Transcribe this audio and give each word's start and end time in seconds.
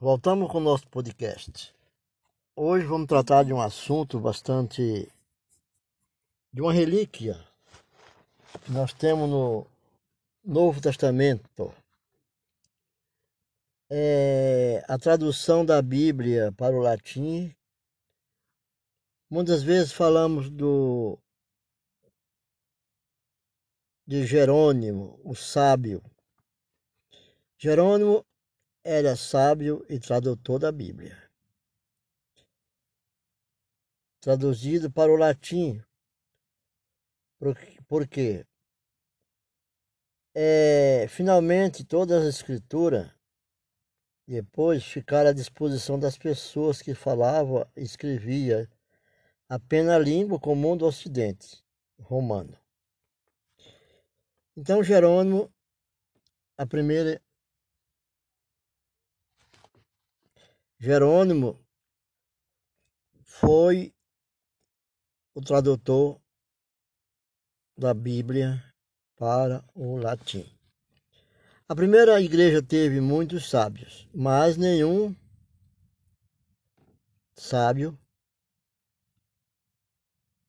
Voltamos 0.00 0.48
com 0.48 0.58
o 0.58 0.60
nosso 0.60 0.86
podcast. 0.86 1.74
Hoje 2.54 2.86
vamos 2.86 3.08
tratar 3.08 3.42
de 3.42 3.52
um 3.52 3.60
assunto 3.60 4.20
bastante. 4.20 5.12
de 6.52 6.62
uma 6.62 6.72
relíquia 6.72 7.34
que 8.62 8.70
nós 8.70 8.92
temos 8.92 9.28
no 9.28 9.66
Novo 10.44 10.80
Testamento. 10.80 11.74
É 13.90 14.84
a 14.86 14.96
tradução 14.96 15.66
da 15.66 15.82
Bíblia 15.82 16.52
para 16.52 16.76
o 16.76 16.80
latim. 16.80 17.52
Muitas 19.28 19.64
vezes 19.64 19.92
falamos 19.92 20.48
do 20.48 21.18
de 24.06 24.24
Jerônimo, 24.24 25.20
o 25.24 25.34
sábio. 25.34 26.00
Jerônimo 27.58 28.24
era 28.84 29.16
sábio 29.16 29.84
e 29.88 29.98
tradutor 29.98 30.58
da 30.58 30.72
Bíblia. 30.72 31.16
Traduzido 34.20 34.90
para 34.90 35.12
o 35.12 35.16
latim, 35.16 35.82
porque 37.86 38.46
é, 40.34 41.06
finalmente 41.08 41.84
todas 41.84 42.22
as 42.22 42.34
escrituras 42.36 43.10
depois 44.26 44.84
ficaram 44.84 45.30
à 45.30 45.32
disposição 45.32 45.98
das 45.98 46.18
pessoas 46.18 46.82
que 46.82 46.94
falavam 46.94 47.66
e 47.74 47.82
escreviam 47.82 48.66
apenas 49.48 49.94
a 49.94 49.98
língua 49.98 50.38
comum 50.38 50.76
do 50.76 50.84
Ocidente 50.84 51.64
romano. 51.98 52.54
Então 54.54 54.82
Jerônimo, 54.82 55.50
a 56.58 56.66
primeira 56.66 57.22
Jerônimo 60.80 61.58
foi 63.24 63.92
o 65.34 65.40
tradutor 65.40 66.20
da 67.76 67.92
Bíblia 67.92 68.62
para 69.16 69.64
o 69.74 69.96
latim. 69.96 70.46
A 71.68 71.74
primeira 71.74 72.20
igreja 72.20 72.62
teve 72.62 73.00
muitos 73.00 73.50
sábios, 73.50 74.08
mas 74.14 74.56
nenhum 74.56 75.14
sábio 77.34 77.98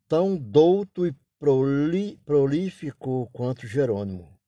tão 0.08 0.38
douto 0.38 1.08
e 1.08 1.16
prolífico 2.24 3.30
quanto 3.34 3.68
Jerônimo. 3.68 4.40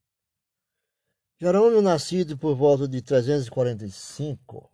Jerônimo, 1.39 1.81
nascido 1.81 2.37
por 2.37 2.55
volta 2.55 2.87
de 2.87 3.01
345, 3.01 4.70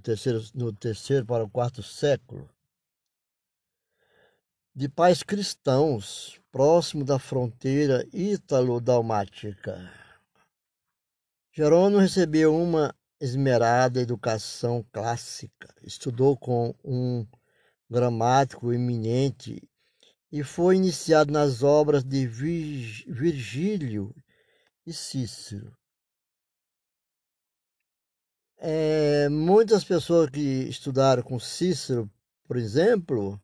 no 0.00 0.02
terceiro, 0.02 0.42
no 0.54 0.72
terceiro 0.72 1.26
para 1.26 1.44
o 1.44 1.50
quarto 1.50 1.82
século, 1.82 2.48
de 4.74 4.88
pais 4.88 5.22
cristãos, 5.22 6.40
próximo 6.50 7.04
da 7.04 7.18
fronteira 7.18 8.06
ítalo-dalmática. 8.12 9.92
Jerônimo 11.52 12.00
recebeu 12.00 12.56
uma 12.56 12.94
esmerada 13.20 14.00
educação 14.00 14.82
clássica, 14.90 15.68
estudou 15.82 16.34
com 16.34 16.74
um 16.82 17.26
gramático 17.90 18.72
eminente 18.72 19.68
e 20.32 20.42
foi 20.42 20.76
iniciado 20.76 21.30
nas 21.30 21.62
obras 21.62 22.02
de 22.02 22.26
Virgílio 22.26 24.14
e 24.86 24.92
Cícero. 24.94 25.76
É, 28.62 29.26
muitas 29.30 29.82
pessoas 29.82 30.28
que 30.28 30.68
estudaram 30.68 31.22
com 31.22 31.40
Cícero, 31.40 32.10
por 32.44 32.58
exemplo, 32.58 33.40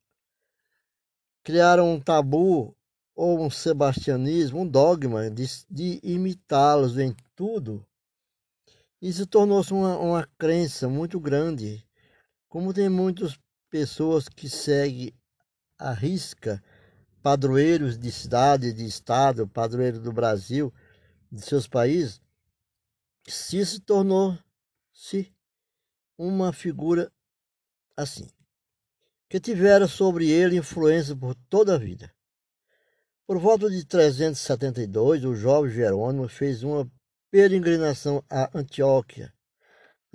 criaram 1.43 1.95
um 1.95 1.99
tabu 1.99 2.77
ou 3.15 3.43
um 3.43 3.49
sebastianismo, 3.49 4.61
um 4.61 4.69
dogma 4.69 5.31
de, 5.31 5.47
de 5.71 6.01
imitá-los 6.03 6.99
em 6.99 7.17
tudo. 7.35 7.83
Isso 9.01 9.27
tornou-se 9.27 9.73
uma, 9.73 9.97
uma 9.97 10.29
crença 10.37 10.87
muito 10.87 11.19
grande. 11.19 11.83
Como 12.47 12.75
tem 12.75 12.91
muitas 12.91 13.39
pessoas 13.71 14.29
que 14.29 14.51
seguem 14.51 15.15
a 15.79 15.93
risca 15.93 16.63
padroeiros 17.23 17.99
de 17.99 18.13
cidade, 18.13 18.71
de 18.71 18.85
estado, 18.85 19.49
padroeiro 19.49 19.99
do 19.99 20.13
Brasil, 20.13 20.71
de 21.33 21.41
seus 21.41 21.67
países, 21.67 22.21
se 23.27 23.81
tornou 23.81 24.39
se 24.97 25.31
uma 26.17 26.55
figura 26.55 27.13
assim, 27.95 28.27
que 29.29 29.39
tivera 29.39 29.87
sobre 29.87 30.31
ele 30.31 30.57
influência 30.57 31.15
por 31.15 31.35
toda 31.51 31.75
a 31.75 31.79
vida. 31.79 32.11
Por 33.27 33.39
volta 33.39 33.69
de 33.69 33.85
372, 33.85 35.25
o 35.25 35.35
jovem 35.35 35.71
Jerônimo 35.71 36.27
fez 36.29 36.63
uma 36.63 36.91
peregrinação 37.31 38.25
a 38.31 38.51
Antioquia. 38.59 39.33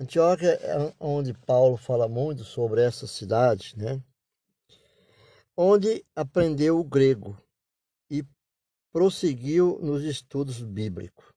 Antioquia 0.00 0.50
é 0.50 0.94
onde 0.98 1.32
Paulo 1.32 1.76
fala 1.76 2.08
muito 2.08 2.42
sobre 2.42 2.82
essa 2.82 3.06
cidade, 3.06 3.74
né? 3.76 4.02
Onde 5.56 6.04
aprendeu 6.16 6.80
o 6.80 6.84
grego 6.84 7.40
e 8.10 8.24
prosseguiu 8.90 9.78
nos 9.80 10.02
estudos 10.02 10.60
bíblicos. 10.60 11.31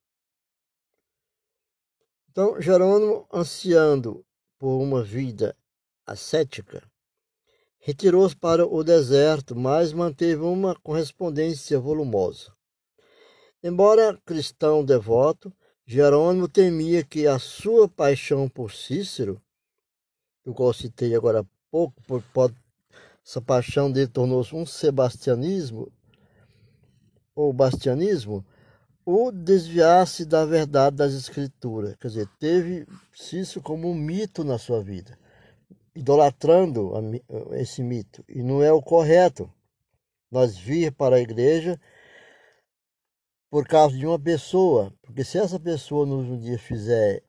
Então, 2.35 2.61
Jerônimo, 2.61 3.25
ansiando 3.33 4.25
por 4.59 4.81
uma 4.81 5.01
vida 5.01 5.55
ascética, 6.05 6.83
retirou-se 7.77 8.35
para 8.35 8.67
o 8.67 8.83
deserto, 8.83 9.55
mas 9.55 9.93
manteve 9.93 10.41
uma 10.41 10.75
correspondência 10.75 11.79
volumosa. 11.79 12.51
Embora 13.63 14.19
cristão 14.25 14.83
devoto, 14.83 15.49
Jerônimo 15.85 16.49
temia 16.49 17.05
que 17.05 17.25
a 17.25 17.39
sua 17.39 17.87
paixão 17.87 18.49
por 18.49 18.73
Cícero, 18.73 19.41
do 20.43 20.53
qual 20.53 20.73
citei 20.73 21.15
agora 21.15 21.39
há 21.39 21.45
pouco, 21.71 22.03
por, 22.03 22.21
pode, 22.33 22.53
essa 23.25 23.41
paixão 23.41 23.89
dele 23.89 24.11
tornou-se 24.11 24.53
um 24.53 24.65
sebastianismo, 24.65 25.89
ou 27.33 27.53
bastianismo, 27.53 28.45
o 29.05 29.31
desviar-se 29.31 30.25
da 30.25 30.45
verdade 30.45 30.95
das 30.95 31.13
escrituras. 31.13 31.95
Quer 31.97 32.07
dizer, 32.07 32.29
teve 32.39 32.87
isso 33.31 33.61
como 33.61 33.89
um 33.89 33.93
mito 33.93 34.43
na 34.43 34.57
sua 34.57 34.81
vida, 34.81 35.17
idolatrando 35.95 36.91
esse 37.53 37.83
mito. 37.83 38.25
E 38.27 38.41
não 38.41 38.63
é 38.63 38.71
o 38.71 38.81
correto 38.81 39.51
nós 40.31 40.57
vir 40.57 40.91
para 40.91 41.17
a 41.17 41.21
igreja 41.21 41.79
por 43.49 43.67
causa 43.67 43.95
de 43.95 44.05
uma 44.05 44.19
pessoa, 44.19 44.91
porque 45.01 45.23
se 45.23 45.37
essa 45.37 45.59
pessoa 45.59 46.05
nos 46.05 46.41
dia 46.41 46.59
fizer 46.59 47.23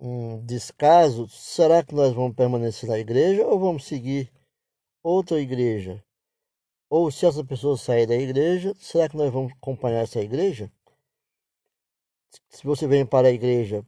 um 0.00 0.44
descaso, 0.44 1.28
será 1.28 1.84
que 1.84 1.94
nós 1.94 2.12
vamos 2.12 2.34
permanecer 2.34 2.88
na 2.88 2.98
igreja 2.98 3.46
ou 3.46 3.60
vamos 3.60 3.84
seguir 3.84 4.32
outra 5.00 5.38
igreja? 5.38 6.02
Ou 6.94 7.10
se 7.10 7.24
essa 7.24 7.42
pessoa 7.42 7.74
sair 7.78 8.06
da 8.06 8.14
igreja, 8.14 8.74
será 8.78 9.08
que 9.08 9.16
nós 9.16 9.32
vamos 9.32 9.50
acompanhar 9.54 10.02
essa 10.02 10.20
igreja? 10.20 10.70
Se 12.50 12.66
você 12.66 12.86
vem 12.86 13.06
para 13.06 13.28
a 13.28 13.30
igreja 13.30 13.82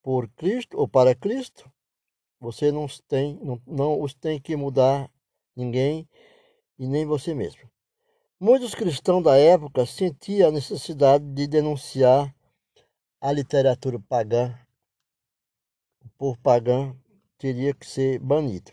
por 0.00 0.28
Cristo 0.36 0.78
ou 0.78 0.86
para 0.86 1.16
Cristo, 1.16 1.68
você 2.38 2.70
não 2.70 2.86
tem, 3.08 3.40
não, 3.42 3.60
não 3.66 4.00
os 4.00 4.14
tem 4.14 4.40
que 4.40 4.54
mudar 4.54 5.10
ninguém 5.56 6.08
e 6.78 6.86
nem 6.86 7.04
você 7.04 7.34
mesmo. 7.34 7.68
Muitos 8.38 8.72
cristãos 8.72 9.24
da 9.24 9.36
época 9.36 9.84
sentiam 9.84 10.50
a 10.50 10.52
necessidade 10.52 11.24
de 11.24 11.48
denunciar 11.48 12.32
a 13.20 13.32
literatura 13.32 13.98
pagã. 13.98 14.56
O 16.04 16.08
povo 16.10 16.38
pagão 16.38 16.96
teria 17.36 17.74
que 17.74 17.84
ser 17.84 18.20
banido. 18.20 18.70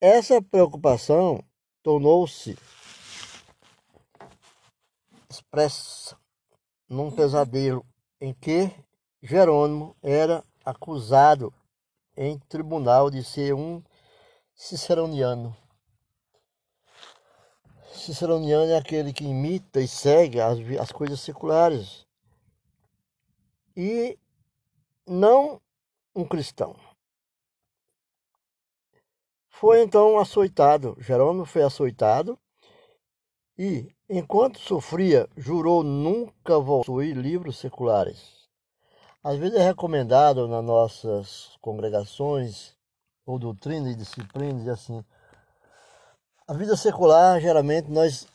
Essa 0.00 0.40
preocupação 0.40 1.44
tornou-se 1.84 2.58
expressa 5.28 6.16
num 6.88 7.10
pesadelo 7.10 7.84
em 8.18 8.32
que 8.32 8.72
Jerônimo 9.22 9.94
era 10.02 10.42
acusado 10.64 11.52
em 12.16 12.38
tribunal 12.48 13.10
de 13.10 13.22
ser 13.22 13.54
um 13.54 13.82
ciceroniano. 14.54 15.54
Ciceroniano 17.92 18.72
é 18.72 18.78
aquele 18.78 19.12
que 19.12 19.24
imita 19.24 19.78
e 19.78 19.86
segue 19.86 20.40
as, 20.40 20.58
as 20.80 20.90
coisas 20.90 21.20
seculares 21.20 22.06
e 23.76 24.18
não 25.06 25.60
um 26.16 26.24
cristão. 26.24 26.74
Foi 29.60 29.82
então 29.82 30.18
açoitado. 30.18 30.96
Jerônimo 30.98 31.44
foi 31.44 31.62
açoitado 31.62 32.36
e, 33.56 33.94
enquanto 34.10 34.58
sofria, 34.58 35.28
jurou 35.36 35.84
nunca 35.84 36.60
possuir 36.60 37.16
livros 37.16 37.58
seculares. 37.58 38.48
Às 39.22 39.38
vezes 39.38 39.56
é 39.56 39.62
recomendado 39.62 40.48
nas 40.48 40.64
nossas 40.64 41.56
congregações, 41.60 42.74
ou 43.24 43.38
doutrina 43.38 43.88
e 43.90 43.94
disciplina, 43.94 44.60
e 44.60 44.68
assim. 44.68 45.04
A 46.48 46.52
vida 46.52 46.76
secular, 46.76 47.40
geralmente, 47.40 47.88
nós 47.88 48.26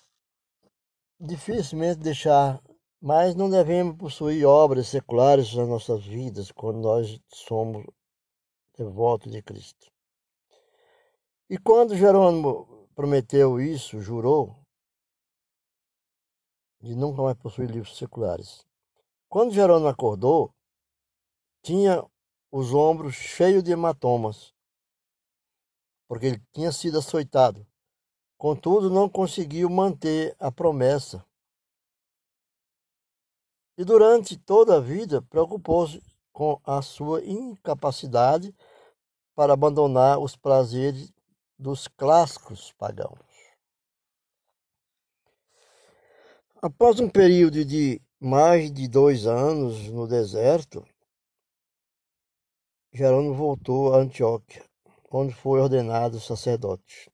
dificilmente 1.19 1.99
deixar, 1.99 2.61
mas 3.01 3.35
não 3.35 3.49
devemos 3.49 3.97
possuir 3.97 4.45
obras 4.45 4.87
seculares 4.87 5.53
nas 5.53 5.67
nossas 5.67 6.01
vidas 6.05 6.49
quando 6.49 6.79
nós 6.79 7.19
somos 7.27 7.85
devotos 8.77 9.29
de 9.29 9.41
Cristo. 9.41 9.98
E 11.49 11.57
quando 11.57 11.97
Jerônimo 11.97 12.87
prometeu 12.93 13.59
isso, 13.59 13.99
jurou, 13.99 14.55
de 16.79 16.95
nunca 16.95 17.23
mais 17.23 17.35
possuir 17.37 17.71
livros 17.71 17.97
seculares. 17.97 18.67
Quando 19.27 19.51
Jerônimo 19.51 19.87
acordou, 19.87 20.53
tinha 21.63 22.05
os 22.51 22.71
ombros 22.71 23.15
cheios 23.15 23.63
de 23.63 23.71
hematomas, 23.71 24.53
porque 26.07 26.27
ele 26.27 26.43
tinha 26.51 26.71
sido 26.71 26.99
açoitado. 26.99 27.65
Contudo, 28.37 28.91
não 28.91 29.09
conseguiu 29.09 29.71
manter 29.71 30.35
a 30.39 30.51
promessa. 30.51 31.25
E 33.75 33.83
durante 33.83 34.37
toda 34.37 34.77
a 34.77 34.79
vida 34.79 35.19
preocupou-se 35.23 35.99
com 36.31 36.61
a 36.63 36.81
sua 36.83 37.25
incapacidade 37.25 38.55
para 39.33 39.53
abandonar 39.53 40.19
os 40.19 40.35
prazeres 40.35 41.11
dos 41.59 41.89
clássicos 41.89 42.71
pagãos. 42.71 43.19
Após 46.61 47.01
um 47.01 47.09
período 47.09 47.65
de 47.65 48.01
mais 48.19 48.71
de 48.71 48.87
dois 48.87 49.27
anos 49.27 49.89
no 49.89 50.07
deserto, 50.07 50.85
Jerônimo 52.93 53.35
voltou 53.35 53.93
a 53.93 53.97
Antioquia, 53.97 54.65
onde 55.11 55.33
foi 55.33 55.59
ordenado 55.59 56.19
sacerdote. 56.19 57.11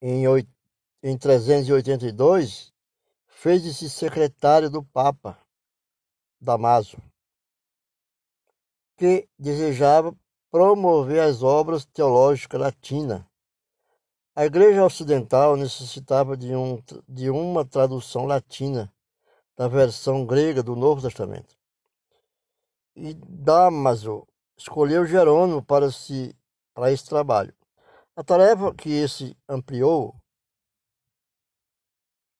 Em, 0.00 0.24
em 1.02 1.18
382, 1.18 2.72
fez-se 3.26 3.90
secretário 3.90 4.70
do 4.70 4.82
Papa 4.82 5.38
Damaso, 6.40 6.96
que 8.96 9.28
desejava 9.38 10.16
promover 10.50 11.20
as 11.20 11.42
obras 11.42 11.84
teológicas 11.84 12.60
latinas. 12.60 13.22
A 14.34 14.44
Igreja 14.44 14.84
Ocidental 14.84 15.56
necessitava 15.56 16.36
de, 16.36 16.54
um, 16.54 16.82
de 17.08 17.28
uma 17.30 17.64
tradução 17.64 18.24
latina 18.24 18.92
da 19.56 19.66
versão 19.66 20.24
grega 20.24 20.62
do 20.62 20.76
Novo 20.76 21.02
Testamento 21.02 21.58
e 22.98 23.14
Damaso 23.14 24.26
escolheu 24.56 25.06
Jerônimo 25.06 25.62
para, 25.62 25.90
si, 25.90 26.34
para 26.74 26.90
esse 26.90 27.06
trabalho. 27.06 27.54
A 28.16 28.24
tarefa 28.24 28.74
que 28.74 28.90
esse 28.90 29.36
ampliou 29.48 30.14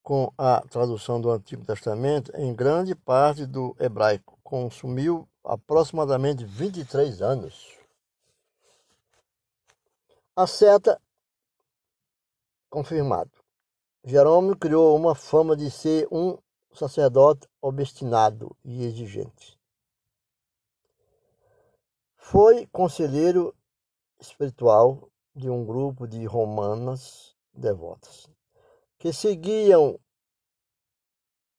com 0.03 0.33
a 0.37 0.61
tradução 0.63 1.21
do 1.21 1.31
Antigo 1.31 1.65
Testamento 1.65 2.33
em 2.35 2.53
grande 2.55 2.95
parte 2.95 3.47
do 3.47 3.77
hebraico 3.79 4.39
consumiu 4.43 5.29
aproximadamente 5.45 6.45
23 6.45 7.23
anos. 7.23 7.78
A 10.41 10.47
seta 10.47 11.03
confirmado. 12.71 13.33
Jerônimo 14.05 14.57
criou 14.57 14.97
uma 14.97 15.13
fama 15.13 15.57
de 15.57 15.69
ser 15.69 16.07
um 16.13 16.39
sacerdote 16.73 17.49
obstinado 17.61 18.57
e 18.65 18.85
exigente. 18.85 19.59
Foi 22.15 22.69
conselheiro 22.69 23.53
espiritual 24.21 25.11
de 25.35 25.51
um 25.51 25.67
grupo 25.67 26.07
de 26.07 26.25
romanas 26.25 27.37
devotas 27.53 28.31
que 28.97 29.13
seguiam 29.13 29.99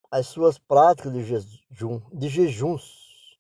as 0.10 0.28
suas 0.28 0.58
práticas 0.58 1.12
de, 1.12 1.26
jejum, 1.26 2.00
de 2.14 2.30
jejuns 2.30 3.38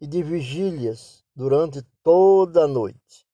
e 0.00 0.06
de 0.08 0.20
vigílias 0.20 1.24
durante 1.34 1.82
toda 2.02 2.64
a 2.64 2.68
noite. 2.68 3.26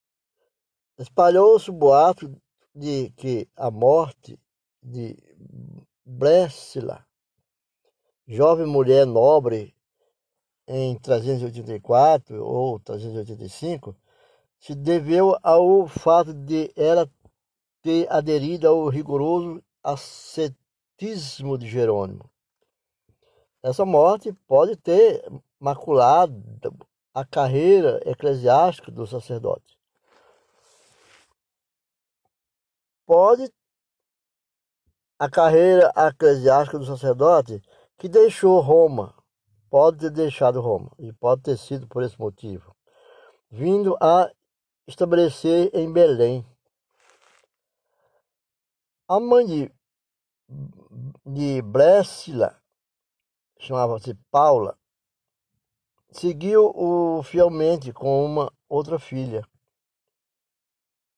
Espalhou-se 0.98 1.70
o 1.70 1.74
boato 1.74 2.34
de 2.74 3.10
que 3.16 3.48
a 3.56 3.70
morte 3.70 4.38
de 4.82 5.16
Brécila, 6.04 7.04
jovem 8.26 8.66
mulher 8.66 9.06
nobre 9.06 9.74
em 10.68 10.98
384 10.98 12.44
ou 12.44 12.78
385 12.80 13.96
se 14.58 14.74
deveu 14.74 15.36
ao 15.42 15.86
fato 15.86 16.32
de 16.32 16.72
ela 16.76 17.10
ter 17.82 18.10
aderido 18.10 18.68
ao 18.68 18.88
rigoroso 18.88 19.62
ascetismo 19.82 21.56
de 21.56 21.68
Jerônimo. 21.68 22.28
Essa 23.62 23.84
morte 23.84 24.32
pode 24.46 24.76
ter 24.76 25.24
maculado 25.58 26.34
a 27.16 27.24
carreira 27.24 27.98
eclesiástica 28.04 28.92
do 28.92 29.06
sacerdote. 29.06 29.74
Pode 33.06 33.50
a 35.18 35.30
carreira 35.30 35.90
eclesiástica 35.96 36.78
do 36.78 36.84
sacerdote 36.84 37.62
que 37.96 38.06
deixou 38.06 38.60
Roma 38.60 39.14
pode 39.70 39.98
ter 39.98 40.10
deixado 40.10 40.60
Roma, 40.60 40.90
e 40.98 41.10
pode 41.10 41.42
ter 41.42 41.56
sido 41.56 41.86
por 41.88 42.02
esse 42.02 42.20
motivo, 42.20 42.76
vindo 43.50 43.96
a 43.98 44.30
estabelecer 44.86 45.70
em 45.74 45.90
Belém. 45.90 46.46
A 49.08 49.18
mãe 49.18 49.46
de, 49.46 49.72
de 51.24 51.62
Brécila, 51.62 52.60
chamava-se 53.58 54.14
Paula, 54.30 54.78
seguiu-o 56.16 57.22
fielmente 57.22 57.92
com 57.92 58.24
uma 58.24 58.50
outra 58.68 58.98
filha, 58.98 59.42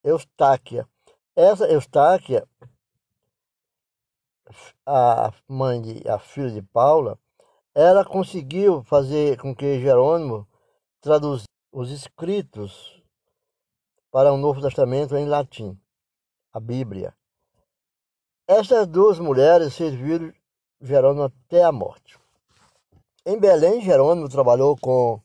Eustáquia. 0.03 0.89
Essa 1.37 1.71
Eustáquia, 1.71 2.49
a 4.85 5.33
mãe 5.47 5.81
de, 5.81 6.09
a 6.09 6.19
filha 6.19 6.51
de 6.51 6.63
Paula, 6.63 7.19
ela 7.75 8.05
conseguiu 8.05 8.83
fazer 8.83 9.41
com 9.41 9.55
que 9.55 9.81
Jerônimo 9.81 10.49
traduzisse 11.01 11.47
os 11.73 11.91
escritos 11.91 13.01
para 14.11 14.33
o 14.33 14.37
Novo 14.37 14.61
Testamento 14.61 15.17
em 15.17 15.27
latim, 15.27 15.79
a 16.53 16.59
Bíblia. 16.59 17.15
Estas 18.49 18.87
duas 18.87 19.19
mulheres 19.21 19.75
serviram 19.75 20.33
Jerônimo 20.81 21.25
até 21.25 21.63
a 21.63 21.71
morte. 21.71 22.19
Em 23.31 23.39
Belém, 23.39 23.83
Jerônimo 23.83 24.27
trabalhou 24.27 24.75
com 24.75 25.21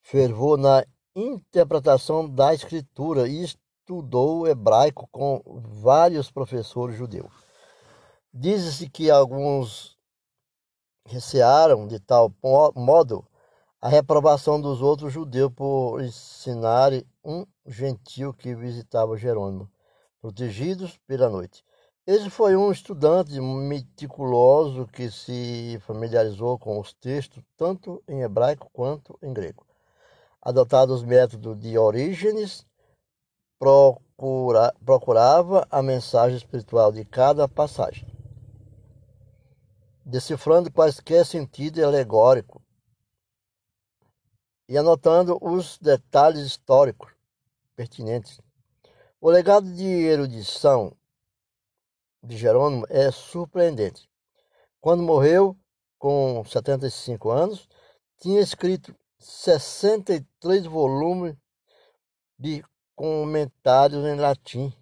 fervor 0.00 0.56
na 0.56 0.82
interpretação 1.14 2.26
da 2.26 2.54
Escritura 2.54 3.28
e 3.28 3.44
estudou 3.44 4.48
hebraico 4.48 5.06
com 5.12 5.42
vários 5.82 6.30
professores 6.30 6.96
judeus. 6.96 7.30
Diz-se 8.32 8.88
que 8.88 9.10
alguns 9.10 9.98
recearam 11.04 11.86
de 11.86 12.00
tal 12.00 12.32
modo 12.74 13.28
a 13.82 13.88
reprovação 13.90 14.58
dos 14.58 14.80
outros 14.80 15.12
judeus 15.12 15.52
por 15.54 16.00
ensinarem 16.00 17.04
um 17.22 17.44
gentil 17.66 18.32
que 18.32 18.54
visitava 18.54 19.18
Jerônimo, 19.18 19.70
protegidos 20.22 20.98
pela 21.06 21.28
noite. 21.28 21.62
Esse 22.06 22.30
foi 22.30 22.56
um 22.56 22.72
estudante 22.72 23.40
meticuloso 23.40 24.86
que 24.86 25.10
se 25.10 25.78
familiarizou 25.86 26.58
com 26.58 26.80
os 26.80 26.92
textos 26.92 27.42
tanto 27.56 28.02
em 28.08 28.22
hebraico 28.22 28.68
quanto 28.72 29.18
em 29.22 29.32
grego. 29.32 29.66
Adotado 30.42 30.94
os 30.94 31.04
métodos 31.04 31.58
de 31.60 31.76
Orígenes, 31.78 32.66
procura, 33.58 34.74
procurava 34.84 35.66
a 35.70 35.82
mensagem 35.82 36.36
espiritual 36.36 36.90
de 36.90 37.04
cada 37.04 37.46
passagem 37.46 38.10
decifrando 40.10 40.72
quaisquer 40.72 41.24
sentido 41.24 41.84
alegórico 41.84 42.60
e 44.68 44.76
anotando 44.76 45.38
os 45.40 45.78
detalhes 45.78 46.40
históricos 46.40 47.12
pertinentes. 47.76 48.40
O 49.20 49.30
legado 49.30 49.72
de 49.72 49.84
erudição 49.84 50.96
de 52.22 52.36
Jerônimo 52.36 52.86
é 52.88 53.10
surpreendente. 53.10 54.08
Quando 54.80 55.02
morreu, 55.02 55.56
com 55.98 56.42
75 56.44 57.30
anos, 57.30 57.68
tinha 58.18 58.40
escrito 58.40 58.94
63 59.18 60.64
volumes 60.66 61.36
de 62.38 62.64
comentários 62.94 64.04
em 64.06 64.16
latim 64.16 64.72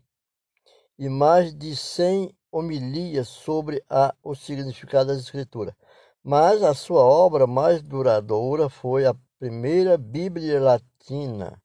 e 0.98 1.08
mais 1.08 1.54
de 1.54 1.74
100 1.74 2.34
homilia 2.50 3.24
sobre 3.24 3.82
a, 3.88 4.14
o 4.22 4.34
significado 4.34 5.08
das 5.08 5.18
Escrituras. 5.18 5.74
Mas 6.22 6.62
a 6.62 6.74
sua 6.74 7.02
obra 7.02 7.46
mais 7.46 7.82
duradoura 7.82 8.68
foi 8.68 9.06
a 9.06 9.14
primeira 9.38 9.96
Bíblia 9.96 10.60
Latina 10.60 11.62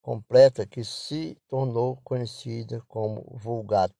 completa 0.00 0.66
que 0.66 0.82
se 0.82 1.36
tornou 1.48 1.98
conhecida 2.02 2.82
como 2.88 3.24
Vulgata. 3.36 3.99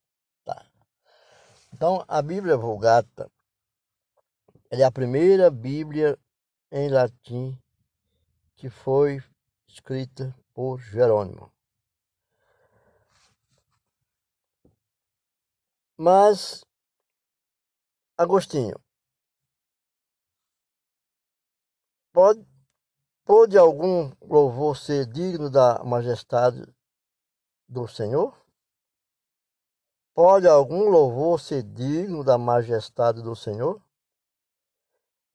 Então, 1.72 2.04
a 2.06 2.20
Bíblia 2.20 2.56
Vulgata 2.56 3.30
é 4.70 4.82
a 4.82 4.90
primeira 4.90 5.50
Bíblia 5.50 6.18
em 6.70 6.88
latim 6.88 7.58
que 8.56 8.68
foi 8.68 9.22
escrita 9.66 10.34
por 10.52 10.78
Jerônimo. 10.78 11.52
Mas 15.96 16.64
Agostinho 18.16 18.78
pode 22.12 22.46
pode 23.24 23.56
algum 23.56 24.10
louvor 24.20 24.76
ser 24.76 25.06
digno 25.06 25.48
da 25.48 25.84
majestade 25.84 26.66
do 27.68 27.86
Senhor? 27.86 28.39
Pode 30.14 30.46
algum 30.46 30.88
louvor 30.88 31.40
ser 31.40 31.62
digno 31.62 32.24
da 32.24 32.36
majestade 32.36 33.22
do 33.22 33.34
Senhor? 33.36 33.80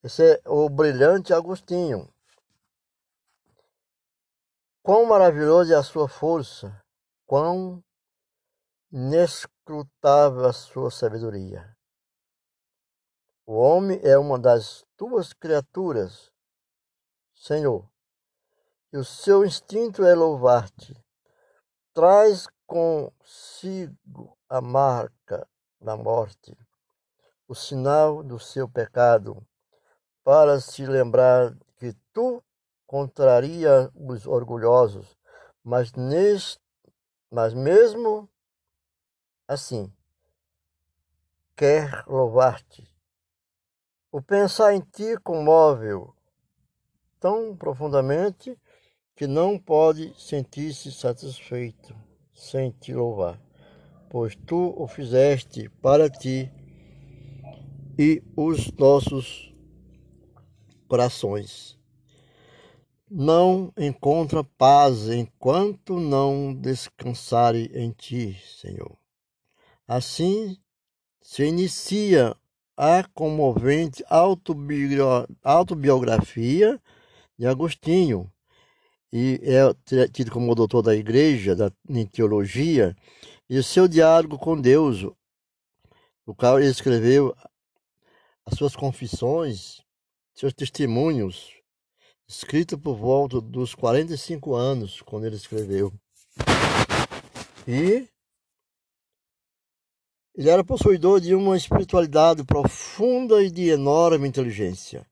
Esse 0.04 0.36
é 0.36 0.42
o 0.46 0.70
brilhante 0.70 1.34
Agostinho. 1.34 2.08
Quão 4.84 5.06
maravilhosa 5.06 5.74
é 5.74 5.78
a 5.78 5.84
sua 5.84 6.08
força, 6.08 6.80
quão 7.26 7.84
inescrutável 8.92 10.46
a 10.46 10.54
sua 10.54 10.92
sabedoria. 10.92 11.76
O 13.46 13.56
homem 13.56 14.00
é 14.04 14.18
uma 14.18 14.40
das 14.40 14.86
tuas 14.96 15.34
criaturas, 15.34 16.32
Senhor, 17.34 17.90
e 18.94 18.98
o 18.98 19.04
seu 19.04 19.44
instinto 19.44 20.04
é 20.04 20.16
louvar-te. 20.16 20.96
Traz 21.94 22.48
consigo 22.66 24.38
a 24.50 24.60
marca 24.62 25.48
da 25.80 25.96
morte, 25.96 26.58
o 27.48 27.54
sinal 27.54 28.24
do 28.24 28.40
seu 28.40 28.68
pecado, 28.68 29.46
para 30.24 30.60
se 30.60 30.86
lembrar 30.86 31.56
que 31.78 31.94
tu 32.12 32.44
contraria 32.88 33.92
os 33.94 34.26
orgulhosos, 34.26 35.18
mas, 35.64 35.92
neste, 35.94 36.62
mas 37.30 37.54
mesmo 37.54 38.30
assim 39.48 39.94
quer 41.56 42.04
louvar-te. 42.08 42.92
O 44.12 44.22
pensar 44.22 44.74
em 44.74 44.82
ti 44.82 45.18
comove-o 45.24 46.16
tão 47.20 47.56
profundamente 47.56 48.60
que 49.16 49.28
não 49.28 49.58
pode 49.60 50.14
sentir-se 50.20 50.92
satisfeito 50.92 51.96
sem 52.36 52.70
te 52.70 52.94
louvar, 52.94 53.42
pois 54.10 54.36
tu 54.36 54.76
o 54.78 54.88
fizeste 54.88 55.70
para 55.82 56.10
ti 56.10 56.52
e 57.98 58.22
os 58.36 58.70
nossos 58.74 59.52
corações 60.88 61.80
não 63.10 63.72
encontra 63.78 64.44
paz 64.44 65.08
enquanto 65.10 66.00
não 66.00 66.54
descansare 66.54 67.72
em 67.74 67.92
ti, 67.92 68.38
Senhor. 68.60 68.98
Assim 69.88 70.58
se 71.22 71.46
inicia 71.46 72.36
a 72.76 73.04
comovente 73.14 74.04
autobiografia 75.44 76.82
de 77.38 77.48
Agostinho, 77.48 78.30
e 79.18 79.40
é 79.46 80.08
tido 80.10 80.30
como 80.30 80.54
doutor 80.54 80.82
da 80.82 80.94
igreja, 80.94 81.56
da, 81.56 81.72
em 81.88 82.06
teologia, 82.06 82.94
e 83.50 83.58
o 83.58 83.64
seu 83.64 83.88
diálogo 83.88 84.38
com 84.38 84.60
Deus, 84.60 85.04
o 86.26 86.36
qual 86.36 86.60
ele 86.60 86.70
escreveu 86.70 87.34
as 88.46 88.58
suas 88.58 88.76
confissões, 88.76 89.80
seus 90.34 90.54
testemunhos, 90.54 91.54
escrito 92.28 92.78
por 92.78 92.98
volta 92.98 93.40
dos 93.40 93.74
45 93.74 94.54
anos, 94.54 95.02
quando 95.02 95.28
ele 95.28 95.38
escreveu. 95.38 95.94
E 97.66 98.10
ele 100.36 100.50
era 100.50 100.62
possuidor 100.62 101.22
de 101.22 101.34
uma 101.34 101.56
espiritualidade 101.56 102.44
profunda 102.44 103.42
e 103.42 103.50
de 103.50 103.70
enorme 103.70 104.28
inteligência. 104.28 105.08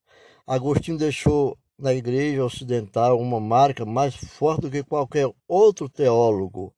Agostinho 0.45 0.97
deixou 0.97 1.57
na 1.83 1.93
igreja 1.93 2.45
ocidental 2.45 3.19
uma 3.19 3.41
marca 3.41 3.83
mais 3.85 4.15
forte 4.15 4.61
do 4.61 4.71
que 4.71 4.81
qualquer 4.81 5.29
outro 5.45 5.89
teólogo, 5.89 6.73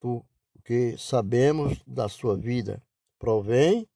porque 0.00 0.98
sabemos 0.98 1.80
da 1.86 2.08
sua 2.08 2.36
vida. 2.36 2.82
Provém 3.16 3.88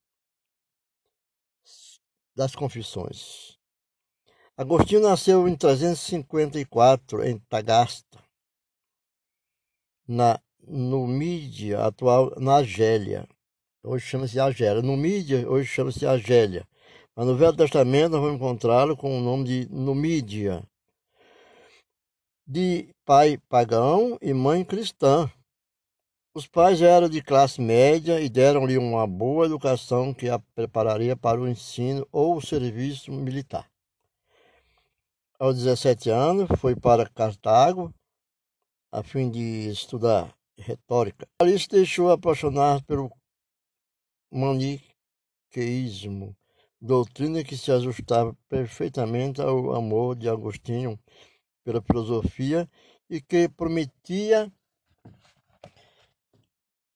das 2.37 2.55
confissões. 2.55 3.59
Agostinho 4.57 5.01
nasceu 5.01 5.49
em 5.49 5.57
354 5.57 7.25
em 7.25 7.41
Tagasta, 7.41 8.23
na 10.07 10.41
Numídia, 10.61 11.85
atual 11.85 12.33
na 12.39 12.59
Argélia. 12.59 13.29
Hoje 13.83 14.07
chama-se 14.07 14.39
Argélia. 14.39 14.83
Numídia, 14.83 15.51
hoje 15.51 15.67
chama-se 15.67 16.07
Argélia. 16.07 16.65
Mas 17.19 17.27
no 17.27 17.37
Velho 17.37 17.57
Testamento 17.57 18.13
nós 18.13 18.21
vamos 18.21 18.37
encontrá-lo 18.37 18.97
com 18.97 19.19
o 19.19 19.21
nome 19.21 19.43
de 19.43 19.69
Numídia. 19.69 20.63
De 22.47 22.95
pai 23.05 23.37
pagão 23.49 24.17
e 24.23 24.33
mãe 24.33 24.65
cristã. 24.65 25.29
Os 26.33 26.47
pais 26.47 26.81
eram 26.81 27.09
de 27.09 27.21
classe 27.21 27.61
média 27.61 28.21
e 28.21 28.29
deram-lhe 28.29 28.79
uma 28.79 29.05
boa 29.05 29.47
educação 29.47 30.15
que 30.15 30.29
a 30.29 30.39
prepararia 30.55 31.17
para 31.17 31.41
o 31.41 31.49
ensino 31.49 32.07
ou 32.13 32.37
o 32.37 32.41
serviço 32.41 33.11
militar 33.11 33.69
aos 35.39 35.57
17 35.57 36.11
anos, 36.11 36.49
foi 36.59 36.75
para 36.75 37.09
Cartago 37.09 37.95
a 38.91 39.03
fim 39.03 39.31
de 39.31 39.71
estudar 39.71 40.35
retórica. 40.59 41.29
Ali 41.41 41.59
se 41.59 41.69
deixou 41.69 42.11
apaixonar 42.11 42.83
pelo 42.85 43.11
maniqueísmo, 44.33 46.37
doutrina 46.81 47.43
que 47.43 47.57
se 47.57 47.73
ajustava 47.73 48.37
perfeitamente 48.49 49.41
ao 49.41 49.75
amor 49.75 50.15
de 50.17 50.29
Agostinho 50.29 50.99
pela 51.65 51.83
filosofia 51.83 52.71
e 53.11 53.21
que 53.21 53.49
prometia 53.49 54.53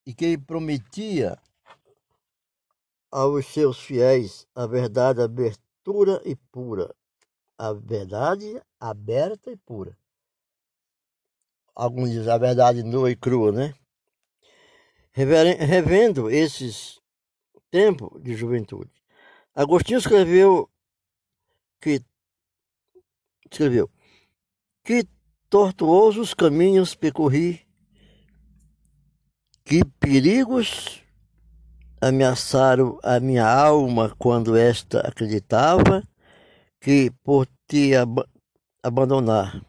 e 0.06 0.14
que 0.14 0.36
prometia 0.38 1.38
aos 3.10 3.46
seus 3.46 3.78
fiéis 3.78 4.46
a 4.54 4.66
verdade 4.66 5.20
abertura 5.20 6.20
e 6.24 6.34
pura, 6.34 6.94
a 7.58 7.72
verdade 7.72 8.60
aberta 8.80 9.50
e 9.50 9.56
pura. 9.56 9.96
Alguns 11.74 12.10
dizem 12.10 12.32
a 12.32 12.38
verdade 12.38 12.82
nua 12.82 13.10
e 13.10 13.16
crua, 13.16 13.52
né? 13.52 13.74
Revendo 15.12 16.30
esses 16.30 17.00
tempos 17.70 18.22
de 18.22 18.34
juventude, 18.34 18.90
Agostinho 19.54 19.99
escreveu 19.99 20.71
que 21.80 22.00
escreveu 23.50 23.90
que 24.82 25.06
tortuosos 25.50 26.32
caminhos 26.32 26.94
percorri, 26.94 27.66
que 29.62 29.85
perigos 29.85 31.02
ameaçaram 32.00 32.99
a 33.02 33.21
minha 33.21 33.47
alma 33.47 34.14
quando 34.18 34.56
esta 34.56 35.00
acreditava 35.06 36.02
que 36.80 37.11
por 37.23 37.47
te 37.68 37.94
ab 37.94 38.25
abandonar, 38.82 39.64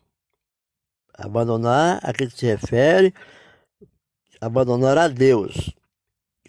abandonar 1.14 2.00
a 2.02 2.14
que 2.14 2.30
se 2.30 2.48
refere, 2.48 3.14
abandonar 4.42 4.98
a 4.98 5.08
Deus, 5.08 5.76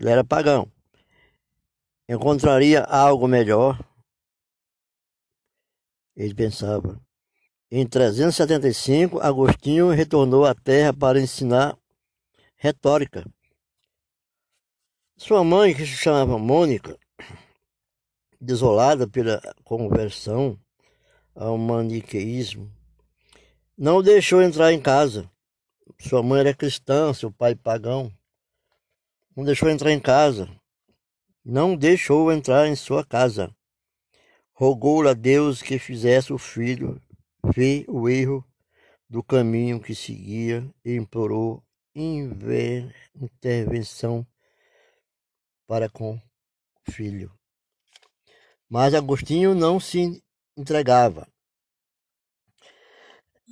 ele 0.01 0.09
era 0.09 0.25
pagão, 0.25 0.73
encontraria 2.09 2.83
algo 2.83 3.27
melhor. 3.27 3.79
Ele 6.17 6.35
pensava. 6.35 7.01
Em 7.71 7.87
375, 7.87 9.19
Agostinho 9.21 9.91
retornou 9.91 10.45
à 10.45 10.55
terra 10.55 10.93
para 10.93 11.21
ensinar 11.21 11.77
retórica. 12.57 13.25
Sua 15.17 15.43
mãe, 15.43 15.75
que 15.75 15.81
se 15.81 15.97
chamava 15.97 16.39
Mônica, 16.39 16.99
desolada 18.41 19.09
pela 19.09 19.41
conversão 19.65 20.59
ao 21.35 21.59
maniqueísmo, 21.59 22.71
não 23.77 23.97
o 23.97 24.03
deixou 24.03 24.41
entrar 24.41 24.73
em 24.73 24.81
casa. 24.81 25.29
Sua 25.99 26.23
mãe 26.23 26.41
era 26.41 26.55
cristã, 26.55 27.13
seu 27.13 27.33
pai 27.33 27.57
pagão. 27.57 28.13
Não 29.37 29.45
deixou 29.45 29.69
entrar 29.69 29.91
em 29.91 29.99
casa. 29.99 30.49
Não 31.45 31.77
deixou 31.77 32.33
entrar 32.33 32.67
em 32.67 32.75
sua 32.75 33.05
casa. 33.05 33.55
Rogou-lhe 34.53 35.09
a 35.09 35.15
Deus 35.15 35.61
que 35.61 35.79
fizesse 35.79 36.33
o 36.33 36.39
filho 36.39 37.01
ver 37.55 37.85
o 37.89 38.09
erro 38.09 38.45
do 39.09 39.23
caminho 39.23 39.81
que 39.81 39.95
seguia 39.95 40.69
e 40.85 40.95
implorou 40.95 41.63
intervenção 41.95 44.27
para 45.67 45.89
com 45.89 46.15
o 46.15 46.91
filho. 46.91 47.33
Mas 48.69 48.95
Agostinho 48.95 49.55
não 49.55 49.79
se 49.79 50.21
entregava. 50.57 51.29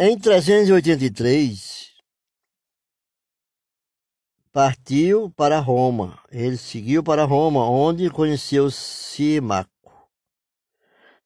Em 0.01 0.19
383, 0.19 1.92
partiu 4.52 5.30
para 5.30 5.59
Roma. 5.59 6.18
Ele 6.30 6.59
seguiu 6.59 7.02
para 7.02 7.25
Roma, 7.25 7.68
onde 7.68 8.11
conheceu 8.11 8.71
Simaco. 8.71 9.71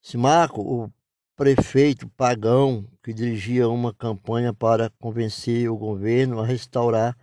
Simaco, 0.00 0.62
o 0.62 0.92
prefeito 1.34 2.08
pagão 2.10 2.88
que 3.02 3.12
dirigia 3.12 3.68
uma 3.68 3.92
campanha 3.92 4.54
para 4.54 4.90
convencer 5.00 5.68
o 5.68 5.76
governo 5.76 6.40
a 6.40 6.46
restaurar 6.46 7.16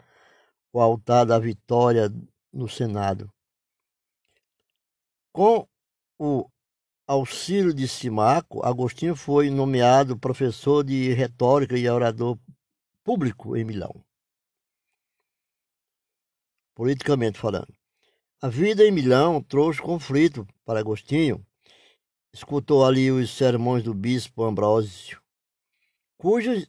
o 0.74 0.81
altar 0.81 1.25
da 1.25 1.39
vitória 1.39 2.12
no 2.51 2.67
Senado. 2.67 3.31
Com 5.31 5.65
o 6.19 6.48
auxílio 7.07 7.74
de 7.74 7.88
Simaco, 7.88 8.63
Agostinho 8.63 9.15
foi 9.15 9.50
nomeado 9.50 10.19
professor 10.19 10.83
de 10.83 11.13
retórica 11.13 11.77
e 11.77 11.89
orador 11.89 12.38
público 13.03 13.55
em 13.55 13.63
Milão. 13.63 14.03
Politicamente 16.75 17.39
falando. 17.39 17.74
A 18.42 18.50
vida 18.50 18.84
em 18.84 18.92
Milão 18.92 19.42
trouxe 19.42 19.82
conflito 19.82 20.46
para 20.65 20.80
Agostinho. 20.80 21.46
Escutou 22.34 22.84
ali 22.86 23.12
os 23.12 23.30
sermões 23.30 23.84
do 23.84 23.94
bispo 23.94 24.44
Ambrósio, 24.44 25.22
cujas 26.18 26.68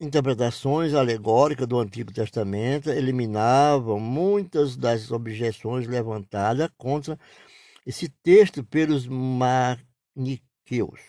interpretações 0.00 0.94
alegóricas 0.94 1.68
do 1.68 1.78
Antigo 1.78 2.12
Testamento 2.12 2.90
eliminavam 2.90 4.00
muitas 4.00 4.76
das 4.76 5.12
objeções 5.12 5.86
levantadas 5.86 6.68
contra 6.76 7.16
esse 7.86 8.08
texto 8.08 8.64
pelos 8.64 9.06
maniqueus. 9.06 11.00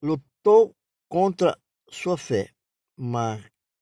Lutou 0.00 0.74
contra 1.08 1.58
sua 1.90 2.16
fé 2.16 2.48
maniqueia 2.96 3.72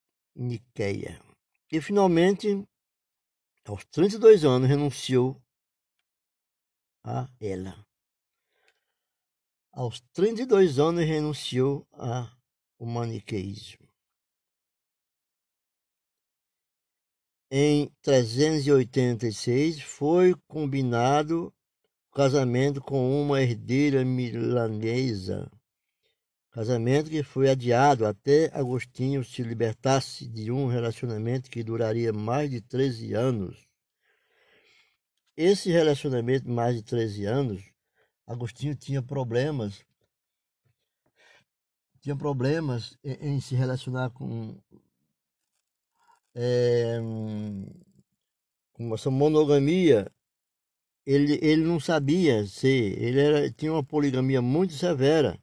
e 1.72 1.80
finalmente, 1.80 2.66
aos 3.64 3.84
32 3.86 4.44
anos, 4.44 4.68
renunciou 4.68 5.40
a 7.04 7.28
ela. 7.40 7.86
Aos 9.72 10.00
32 10.12 10.78
anos, 10.78 11.04
renunciou 11.04 11.86
ao 11.92 12.28
maniqueísmo. 12.86 13.88
Em 17.52 17.88
386 18.02 19.82
foi 19.82 20.34
combinado 20.46 21.52
o 22.08 22.14
casamento 22.14 22.80
com 22.80 23.20
uma 23.20 23.42
herdeira 23.42 24.04
milanesa, 24.04 25.50
casamento 26.50 27.10
que 27.10 27.22
foi 27.22 27.48
adiado 27.48 28.06
até 28.06 28.50
Agostinho 28.52 29.24
se 29.24 29.42
libertasse 29.42 30.28
de 30.28 30.50
um 30.50 30.66
relacionamento 30.66 31.50
que 31.50 31.62
duraria 31.62 32.12
mais 32.12 32.50
de 32.50 32.60
13 32.60 33.14
anos. 33.14 33.66
Esse 35.36 35.70
relacionamento 35.70 36.44
de 36.44 36.50
mais 36.50 36.76
de 36.76 36.82
13 36.82 37.24
anos, 37.24 37.62
Agostinho 38.26 38.74
tinha 38.74 39.02
problemas 39.02 39.84
tinha 42.00 42.16
problemas 42.16 42.96
em, 43.04 43.34
em 43.34 43.40
se 43.40 43.54
relacionar 43.54 44.10
com 44.10 44.58
é, 46.34 46.98
com 48.72 48.94
essa 48.94 49.10
monogamia, 49.10 50.10
ele, 51.04 51.38
ele 51.42 51.62
não 51.62 51.78
sabia 51.78 52.46
ser, 52.46 52.98
ele 53.02 53.20
era, 53.20 53.50
tinha 53.50 53.72
uma 53.72 53.84
poligamia 53.84 54.40
muito 54.40 54.72
severa. 54.74 55.38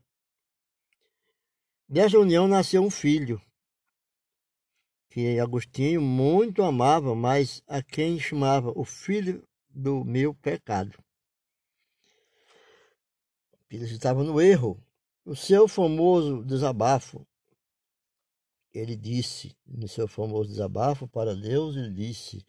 Dessa 1.90 2.20
união 2.20 2.48
nasceu 2.48 2.84
um 2.84 2.90
filho, 2.90 3.42
que 5.10 5.40
Agostinho 5.40 6.02
muito 6.02 6.62
amava, 6.62 7.16
mas 7.16 7.64
a 7.68 7.82
quem 7.82 8.20
chamava 8.20 8.72
o 8.76 8.84
filho 8.84 9.48
do 9.70 10.04
meu 10.04 10.34
pecado. 10.34 10.98
Ele 13.70 13.86
estava 13.86 14.24
no 14.24 14.40
erro. 14.40 14.82
O 15.26 15.36
seu 15.36 15.68
famoso 15.68 16.44
desabafo 16.46 17.26
ele 18.80 18.96
disse, 18.96 19.56
no 19.66 19.88
seu 19.88 20.08
famoso 20.08 20.50
desabafo 20.50 21.08
para 21.08 21.36
Deus, 21.36 21.76
ele 21.76 21.92
disse: 21.92 22.46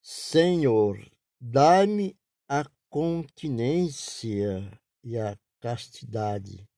Senhor, 0.00 0.98
dá-me 1.40 2.16
a 2.48 2.64
continência 2.88 4.70
e 5.02 5.18
a 5.18 5.36
castidade, 5.60 6.68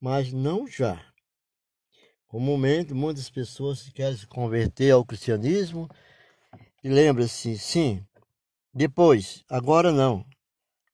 mas 0.00 0.32
não 0.32 0.66
já. 0.66 1.04
Comumente, 2.26 2.94
muitas 2.94 3.28
pessoas 3.28 3.88
querem 3.90 4.16
se 4.16 4.26
converter 4.26 4.92
ao 4.92 5.04
cristianismo 5.04 5.88
e 6.82 6.88
lembra-se, 6.88 7.58
sim, 7.58 8.04
depois, 8.72 9.44
agora 9.48 9.92
não. 9.92 10.24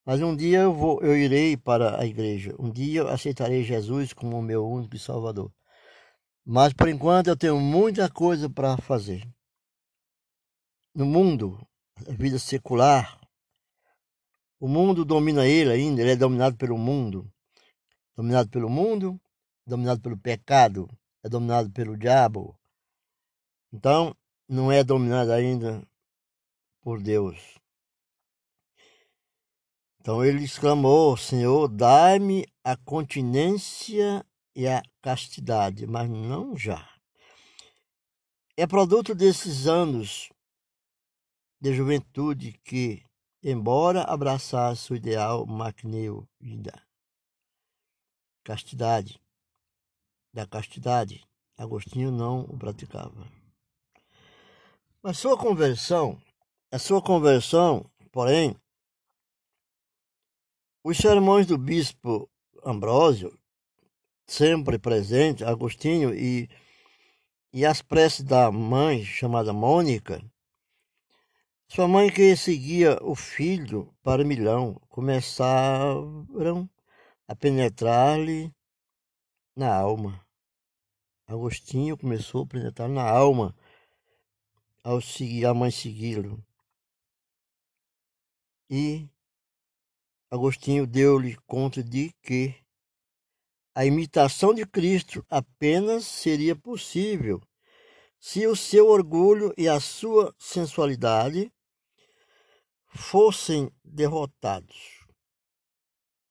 Mas 0.03 0.21
um 0.21 0.35
dia 0.35 0.59
eu 0.59 0.73
vou, 0.73 1.01
eu 1.01 1.15
irei 1.15 1.55
para 1.55 1.99
a 1.99 2.05
igreja. 2.05 2.55
Um 2.57 2.71
dia 2.71 3.01
eu 3.01 3.07
aceitarei 3.07 3.63
Jesus 3.63 4.13
como 4.13 4.41
meu 4.41 4.67
único 4.67 4.97
Salvador. 4.97 5.51
Mas 6.45 6.73
por 6.73 6.87
enquanto 6.87 7.27
eu 7.27 7.37
tenho 7.37 7.59
muita 7.59 8.09
coisa 8.09 8.49
para 8.49 8.77
fazer. 8.77 9.27
No 10.95 11.05
mundo, 11.05 11.59
a 12.07 12.13
vida 12.13 12.39
secular, 12.39 13.19
o 14.59 14.67
mundo 14.67 15.05
domina 15.05 15.45
ele 15.45 15.71
ainda, 15.71 16.01
ele 16.01 16.11
é 16.11 16.15
dominado 16.15 16.57
pelo 16.57 16.77
mundo. 16.77 17.31
Dominado 18.17 18.49
pelo 18.49 18.67
mundo, 18.67 19.21
dominado 19.63 20.01
pelo 20.01 20.17
pecado, 20.17 20.89
é 21.23 21.29
dominado 21.29 21.69
pelo 21.69 21.95
diabo. 21.95 22.59
Então, 23.71 24.15
não 24.49 24.71
é 24.71 24.83
dominado 24.83 25.31
ainda 25.31 25.87
por 26.81 26.99
Deus. 26.99 27.59
Então 29.99 30.25
ele 30.25 30.43
exclamou: 30.43 31.15
Senhor, 31.15 31.67
dai-me 31.67 32.47
a 32.63 32.75
continência 32.75 34.25
e 34.55 34.67
a 34.67 34.81
castidade, 34.99 35.85
mas 35.85 36.09
não 36.09 36.57
já. 36.57 36.89
É 38.55 38.65
produto 38.65 39.13
desses 39.13 39.67
anos 39.67 40.29
de 41.61 41.71
juventude 41.75 42.59
que, 42.63 43.03
embora 43.43 44.01
abraçasse 44.03 44.91
o 44.91 44.95
ideal 44.95 45.45
macneu 45.45 46.27
castidade, 48.47 49.21
da 50.33 50.47
castidade, 50.47 51.27
Agostinho 51.57 52.09
não 52.09 52.45
o 52.45 52.57
praticava. 52.57 53.27
Mas 55.03 55.17
sua 55.17 55.37
conversão, 55.37 56.17
a 56.71 56.79
sua 56.79 57.01
conversão, 57.01 57.91
porém, 58.09 58.55
os 60.81 60.95
sermões 60.97 61.45
do 61.45 61.57
bispo 61.57 62.29
Ambrósio 62.63 63.37
sempre 64.25 64.79
presente, 64.79 65.43
Agostinho, 65.43 66.13
e, 66.15 66.49
e 67.51 67.65
as 67.65 67.81
preces 67.81 68.23
da 68.23 68.49
mãe, 68.49 69.03
chamada 69.03 69.51
Mônica, 69.51 70.23
sua 71.67 71.85
mãe 71.85 72.09
que 72.09 72.33
seguia 72.37 72.97
o 73.01 73.13
filho 73.13 73.93
para 74.01 74.23
Milão, 74.23 74.79
começaram 74.87 76.69
a 77.27 77.35
penetrar-lhe 77.35 78.53
na 79.55 79.75
alma. 79.75 80.25
Agostinho 81.27 81.97
começou 81.97 82.43
a 82.43 82.47
penetrar 82.47 82.87
na 82.87 83.03
alma 83.03 83.55
ao 84.83 85.01
seguir 85.01 85.45
a 85.45 85.53
mãe 85.53 85.69
segui-lo. 85.69 86.41
E 88.69 89.09
Agostinho 90.31 90.87
deu-lhe 90.87 91.35
conta 91.45 91.83
de 91.83 92.11
que 92.21 92.55
a 93.75 93.85
imitação 93.85 94.53
de 94.53 94.65
Cristo 94.65 95.25
apenas 95.29 96.05
seria 96.05 96.55
possível 96.55 97.41
se 98.19 98.47
o 98.47 98.55
seu 98.55 98.87
orgulho 98.87 99.53
e 99.57 99.67
a 99.67 99.79
sua 99.79 100.33
sensualidade 100.39 101.51
fossem 102.87 103.71
derrotados. 103.83 104.96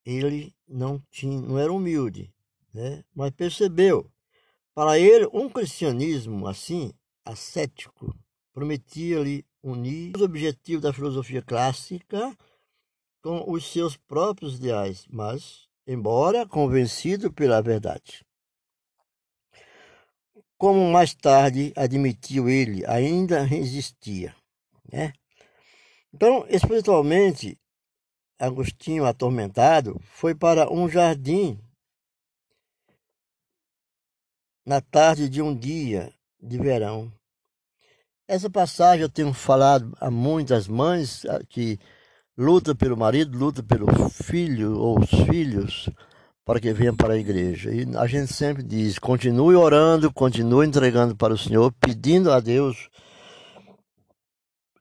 Ele 0.06 0.54
não 0.68 1.02
tinha, 1.10 1.40
não 1.40 1.58
era 1.58 1.72
humilde, 1.72 2.32
né? 2.72 3.04
mas 3.12 3.32
percebeu. 3.32 4.08
Para 4.72 4.98
ele, 5.00 5.26
um 5.32 5.48
cristianismo 5.48 6.46
assim, 6.46 6.92
ascético, 7.24 8.16
prometia-lhe 8.52 9.44
unir 9.60 10.14
os 10.14 10.22
objetivos 10.22 10.82
da 10.82 10.92
filosofia 10.92 11.42
clássica 11.42 12.36
com 13.20 13.50
os 13.50 13.72
seus 13.72 13.96
próprios 13.96 14.56
ideais, 14.56 15.04
mas, 15.10 15.66
embora 15.84 16.46
convencido 16.46 17.32
pela 17.32 17.60
verdade. 17.60 18.24
Como 20.56 20.88
mais 20.92 21.14
tarde 21.14 21.72
admitiu 21.74 22.48
ele, 22.48 22.86
ainda 22.86 23.42
resistia. 23.42 24.36
Né? 24.92 25.12
Então, 26.14 26.46
espiritualmente, 26.48 27.58
Agostinho, 28.38 29.06
atormentado, 29.06 30.00
foi 30.02 30.34
para 30.34 30.70
um 30.70 30.88
jardim 30.88 31.58
na 34.64 34.80
tarde 34.80 35.28
de 35.28 35.40
um 35.40 35.56
dia 35.56 36.12
de 36.40 36.58
verão. 36.58 37.10
Essa 38.28 38.50
passagem 38.50 39.02
eu 39.02 39.08
tenho 39.08 39.32
falado 39.32 39.96
a 40.00 40.10
muitas 40.10 40.66
mães 40.66 41.22
que 41.48 41.78
luta 42.36 42.74
pelo 42.74 42.96
marido, 42.96 43.38
luta 43.38 43.62
pelo 43.62 43.86
filho 44.10 44.78
ou 44.78 44.98
os 44.98 45.10
filhos 45.10 45.88
para 46.44 46.60
que 46.60 46.72
venham 46.72 46.94
para 46.94 47.14
a 47.14 47.18
igreja. 47.18 47.72
E 47.72 47.84
a 47.96 48.06
gente 48.06 48.32
sempre 48.32 48.62
diz: 48.62 48.98
continue 48.98 49.54
orando, 49.54 50.12
continue 50.12 50.66
entregando 50.66 51.16
para 51.16 51.34
o 51.34 51.38
Senhor, 51.38 51.72
pedindo 51.80 52.32
a 52.32 52.40
Deus 52.40 52.88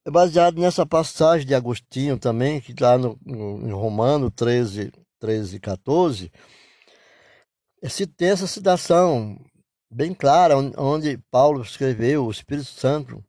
é 0.06 0.12
baseado 0.12 0.62
nessa 0.62 0.86
passagem 0.86 1.48
de 1.48 1.56
Agostinho 1.56 2.18
também, 2.20 2.62
que 2.62 2.72
está 2.72 2.98
no, 2.98 3.18
no, 3.26 3.68
em 3.68 3.72
Romano 3.72 4.30
13, 4.30 4.92
13 5.20 5.60
14. 5.60 6.32
Esse, 7.82 8.06
tem 8.06 8.30
essa 8.30 8.46
citação 8.46 9.36
bem 9.90 10.14
clara, 10.14 10.56
onde 10.78 11.18
Paulo 11.32 11.64
escreveu, 11.64 12.26
o 12.26 12.32
Espírito 12.32 12.68
Santo 12.68 13.24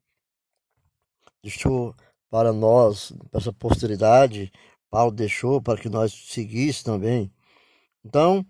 deixou 1.43 1.95
para 2.31 2.53
nós, 2.53 3.13
para 3.31 3.41
essa 3.41 3.53
posteridade, 3.53 4.53
Paulo 4.91 5.13
deixou 5.13 5.63
para 5.63 5.81
que 5.81 5.89
nós 5.89 6.13
seguíssemos 6.13 6.83
também. 6.83 7.33
Então, 8.05 8.45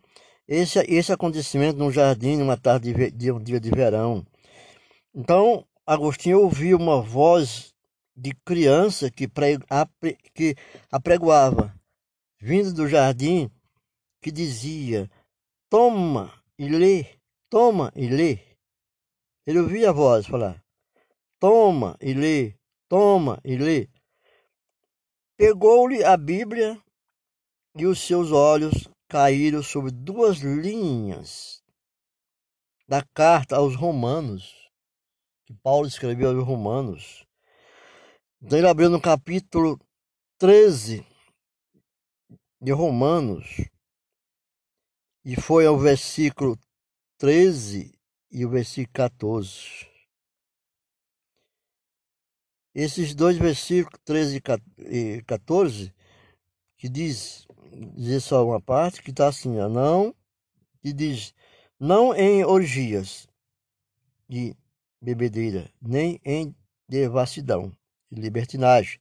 esse, 0.49 0.81
esse 0.89 1.12
acontecimento 1.12 1.79
num 1.79 1.93
jardim, 1.93 2.37
numa 2.37 2.57
tarde 2.57 2.93
de, 2.93 3.11
de 3.11 3.31
um 3.31 3.41
dia 3.41 3.61
de 3.61 3.71
verão. 3.71 4.27
Então, 5.15 5.65
Agostinho 5.87 6.41
ouviu 6.41 6.77
uma 6.77 7.01
voz 7.01 7.76
de 8.16 8.33
criança 8.44 9.11
que, 9.11 9.29
pre, 9.29 9.59
apre, 9.68 10.16
que 10.35 10.57
apregoava, 10.90 11.74
vindo 12.40 12.72
do 12.72 12.88
jardim, 12.88 13.50
que 14.22 14.33
dizia: 14.33 15.11
Toma 15.68 16.33
e 16.59 16.68
lê, 16.68 17.18
toma 17.50 17.92
e 17.94 18.09
lê. 18.09 18.38
Ele 19.46 19.61
ouvia 19.61 19.90
a 19.90 19.92
voz 19.92 20.26
falar: 20.26 20.64
Toma 21.38 21.96
e 22.00 22.14
lê, 22.14 22.55
toma 22.88 23.38
e 23.44 23.57
lê. 23.57 23.88
Pegou-lhe 25.37 26.02
a 26.02 26.16
Bíblia 26.16 26.81
e 27.76 27.85
os 27.85 28.00
seus 28.00 28.33
olhos 28.33 28.88
caíram 29.07 29.62
sobre 29.62 29.90
duas 29.90 30.38
linhas 30.38 31.62
da 32.88 33.02
carta 33.02 33.57
aos 33.57 33.76
Romanos, 33.76 34.70
que 35.44 35.52
Paulo 35.52 35.87
escreveu 35.87 36.31
aos 36.31 36.46
Romanos. 36.46 37.26
Então 38.46 38.56
ele 38.56 38.68
abriu 38.68 38.88
no 38.88 39.00
capítulo 39.00 39.76
13 40.38 41.04
de 42.61 42.70
Romanos 42.70 43.44
e 45.24 45.35
foi 45.35 45.66
ao 45.66 45.76
versículo 45.76 46.56
13 47.18 47.92
e 48.30 48.46
o 48.46 48.48
versículo 48.48 48.92
14. 48.92 49.88
Esses 52.72 53.16
dois 53.16 53.37
versículos, 53.37 53.98
13 54.04 54.40
e 54.78 55.22
14, 55.22 55.92
que 56.76 56.88
diz, 56.88 57.48
diz 57.96 58.22
só 58.22 58.46
uma 58.46 58.61
parte, 58.61 59.02
que 59.02 59.11
está 59.11 59.26
assim, 59.26 59.59
ó, 59.59 59.68
não, 59.68 60.14
que 60.80 60.92
diz, 60.92 61.35
não 61.80 62.14
em 62.14 62.44
orgias 62.44 63.26
de 64.28 64.54
bebedeira, 65.02 65.68
nem 65.82 66.20
em 66.24 66.54
devassidão, 66.88 67.76
libertinagem, 68.20 69.00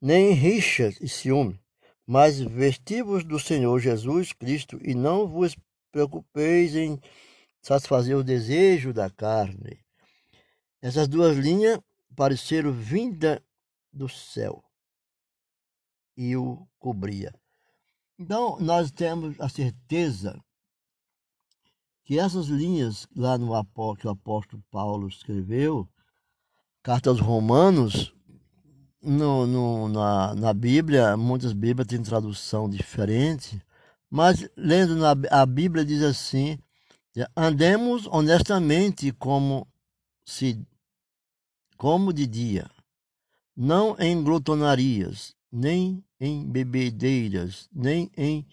nem 0.00 0.32
rixas 0.32 0.98
e 1.00 1.08
ciúme, 1.08 1.58
mas 2.06 2.38
vestivos 2.38 3.24
do 3.24 3.38
Senhor 3.38 3.78
Jesus 3.78 4.32
Cristo 4.32 4.78
e 4.82 4.94
não 4.94 5.26
vos 5.26 5.56
preocupeis 5.90 6.74
em 6.74 7.00
satisfazer 7.62 8.16
o 8.16 8.24
desejo 8.24 8.92
da 8.92 9.08
carne. 9.08 9.82
Essas 10.82 11.08
duas 11.08 11.36
linhas 11.36 11.80
pareceram 12.14 12.72
vinda 12.72 13.42
do 13.92 14.08
céu 14.08 14.62
e 16.16 16.36
o 16.36 16.66
cobria. 16.78 17.32
Então, 18.18 18.58
nós 18.60 18.90
temos 18.90 19.40
a 19.40 19.48
certeza 19.48 20.38
que 22.04 22.18
essas 22.18 22.46
linhas 22.46 23.08
lá 23.16 23.38
no 23.38 23.52
que 23.96 24.06
o 24.06 24.10
apóstolo 24.10 24.62
Paulo 24.70 25.08
escreveu, 25.08 25.88
carta 26.82 27.08
aos 27.08 27.18
Romanos, 27.18 28.13
no, 29.04 29.46
no, 29.46 29.88
na, 29.88 30.34
na 30.34 30.54
Bíblia, 30.54 31.16
muitas 31.16 31.52
Bíblias 31.52 31.86
têm 31.86 32.02
tradução 32.02 32.68
diferente, 32.68 33.60
mas 34.10 34.48
lendo 34.56 34.96
na, 34.96 35.14
a 35.30 35.44
Bíblia 35.46 35.84
diz 35.84 36.02
assim: 36.02 36.58
andemos 37.36 38.06
honestamente 38.06 39.12
como 39.12 39.66
se 40.24 40.60
como 41.76 42.12
de 42.12 42.26
dia, 42.26 42.70
não 43.56 43.96
em 43.98 44.22
glutonarias, 44.22 45.34
nem 45.52 46.02
em 46.18 46.44
bebedeiras, 46.44 47.68
nem 47.72 48.10
em 48.16 48.46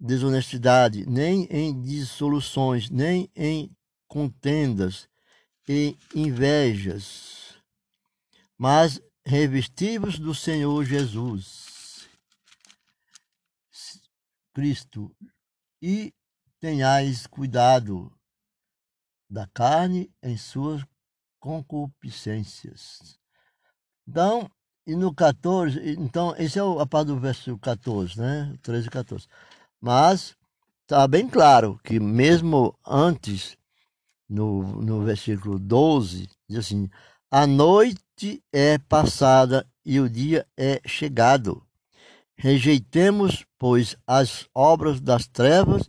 desonestidade, 0.00 1.04
nem 1.06 1.44
em 1.50 1.80
dissoluções, 1.82 2.90
nem 2.90 3.28
em 3.36 3.70
contendas 4.08 5.08
e 5.68 5.96
invejas, 6.14 7.54
mas 8.56 9.00
revestivos 9.26 10.18
do 10.18 10.34
Senhor 10.34 10.84
Jesus 10.84 12.08
Cristo 14.54 15.14
e 15.82 16.14
tenhais 16.60 17.26
cuidado 17.26 18.12
da 19.28 19.46
carne 19.48 20.10
em 20.22 20.36
suas 20.36 20.82
concupiscências. 21.40 23.18
Então, 24.06 24.48
e 24.86 24.94
no 24.94 25.12
14, 25.14 25.80
então, 25.98 26.34
esse 26.38 26.58
é 26.58 26.62
a 26.62 26.86
parte 26.86 27.08
do 27.08 27.18
verso 27.18 27.58
14, 27.58 28.20
né? 28.20 28.56
13 28.62 28.86
e 28.86 28.90
14. 28.90 29.26
Mas 29.80 30.36
está 30.82 31.08
bem 31.08 31.28
claro 31.28 31.80
que 31.82 31.98
mesmo 31.98 32.78
antes, 32.86 33.56
no, 34.28 34.80
no 34.82 35.02
versículo 35.02 35.58
12, 35.58 36.28
diz 36.48 36.58
assim: 36.58 36.88
a 37.30 37.46
noite 37.46 38.42
é 38.52 38.76
passada 38.78 39.64
e 39.84 40.00
o 40.00 40.08
dia 40.08 40.46
é 40.56 40.80
chegado. 40.86 41.62
Rejeitemos, 42.36 43.44
pois, 43.58 43.96
as 44.06 44.48
obras 44.54 44.98
das 45.00 45.26
trevas 45.26 45.88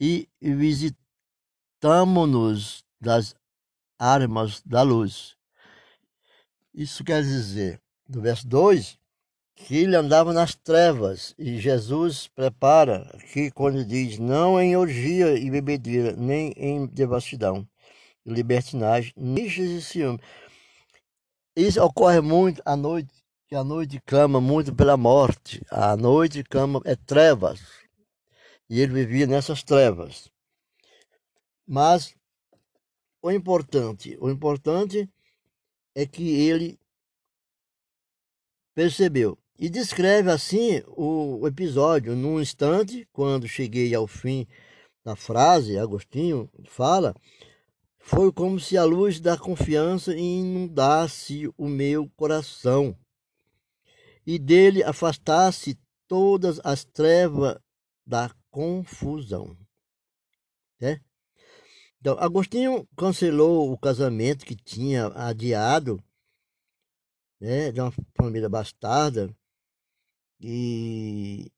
e 0.00 0.28
visitamo-nos 0.40 2.84
das 3.00 3.34
armas 3.98 4.62
da 4.64 4.82
luz. 4.82 5.36
Isso 6.74 7.04
quer 7.04 7.22
dizer, 7.22 7.80
no 8.08 8.20
verso 8.20 8.46
2, 8.48 8.98
que 9.54 9.76
ele 9.76 9.94
andava 9.94 10.32
nas 10.32 10.54
trevas 10.54 11.34
e 11.38 11.58
Jesus 11.58 12.28
prepara 12.28 13.08
aqui 13.14 13.50
quando 13.50 13.84
diz 13.84 14.18
não 14.18 14.60
em 14.60 14.76
orgia 14.76 15.38
e 15.38 15.50
bebedeira, 15.50 16.16
nem 16.16 16.52
em 16.56 16.86
devastidão, 16.86 17.66
libertinagem, 18.26 19.12
nichas 19.16 19.68
e 19.68 19.80
ciúme. 19.80 20.18
Isso 21.56 21.82
ocorre 21.82 22.20
muito 22.20 22.60
à 22.64 22.74
noite, 22.76 23.14
que 23.46 23.54
a 23.54 23.62
noite 23.62 24.00
clama 24.04 24.40
muito 24.40 24.74
pela 24.74 24.96
morte. 24.96 25.64
A 25.70 25.96
noite 25.96 26.42
clama 26.42 26.80
é 26.84 26.96
trevas. 26.96 27.60
E 28.68 28.80
ele 28.80 28.92
vivia 28.92 29.26
nessas 29.26 29.62
trevas. 29.62 30.28
Mas 31.66 32.14
o 33.22 33.30
importante, 33.30 34.16
o 34.20 34.28
importante 34.28 35.08
é 35.94 36.04
que 36.04 36.28
ele 36.28 36.78
percebeu 38.74 39.38
e 39.58 39.68
descreve 39.70 40.30
assim 40.30 40.82
o 40.88 41.46
episódio 41.46 42.16
num 42.16 42.40
instante, 42.40 43.08
quando 43.12 43.46
cheguei 43.46 43.94
ao 43.94 44.06
fim 44.08 44.46
da 45.04 45.14
frase, 45.14 45.78
Agostinho 45.78 46.50
fala, 46.66 47.14
foi 48.04 48.30
como 48.30 48.60
se 48.60 48.76
a 48.76 48.84
luz 48.84 49.18
da 49.18 49.36
confiança 49.36 50.14
inundasse 50.14 51.50
o 51.56 51.66
meu 51.66 52.08
coração 52.10 52.94
e 54.26 54.38
dele 54.38 54.84
afastasse 54.84 55.78
todas 56.06 56.60
as 56.62 56.84
trevas 56.84 57.58
da 58.06 58.30
confusão. 58.50 59.56
É? 60.80 61.00
Então, 61.98 62.18
Agostinho 62.18 62.86
cancelou 62.94 63.72
o 63.72 63.78
casamento 63.78 64.44
que 64.44 64.54
tinha 64.54 65.06
adiado 65.14 65.98
né, 67.40 67.72
de 67.72 67.80
uma 67.80 67.92
família 68.14 68.50
bastarda, 68.50 69.34
e, 70.38 71.50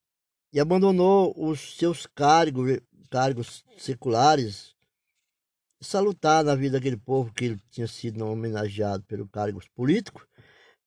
e 0.53 0.61
abandonou 0.61 1.35
os 1.37 1.77
seus 1.77 2.07
cargos, 2.07 2.79
cargos 3.11 3.65
seculares, 3.77 4.76
salutar 5.81 6.45
na 6.45 6.55
vida 6.55 6.79
daquele 6.79 6.97
povo 6.97 7.33
que 7.33 7.47
ele 7.47 7.61
tinha 7.71 7.87
sido 7.87 8.25
homenageado 8.27 9.05
pelo 9.05 9.29
cargos 9.29 9.69
políticos, 9.69 10.27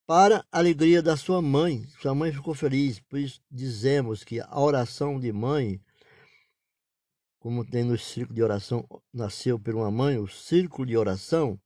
para 0.06 0.44
a 0.52 0.58
alegria 0.58 1.04
da 1.04 1.16
sua 1.16 1.42
mãe. 1.42 1.86
Sua 2.02 2.16
mãe 2.16 2.32
ficou 2.32 2.56
feliz, 2.56 3.00
por 3.00 3.20
isso 3.20 3.40
dizemos 3.50 4.24
que 4.24 4.40
a 4.40 4.60
oração 4.60 5.20
de 5.20 5.32
mãe, 5.32 5.80
como 7.40 7.64
tem 7.64 7.84
no 7.84 7.98
círculo 7.98 8.36
de 8.36 8.42
oração, 8.42 8.88
nasceu 9.14 9.60
por 9.60 9.76
uma 9.76 9.92
mãe, 9.92 10.18
o 10.18 10.28
círculo 10.28 10.88
de 10.88 10.98
oração 10.98 11.60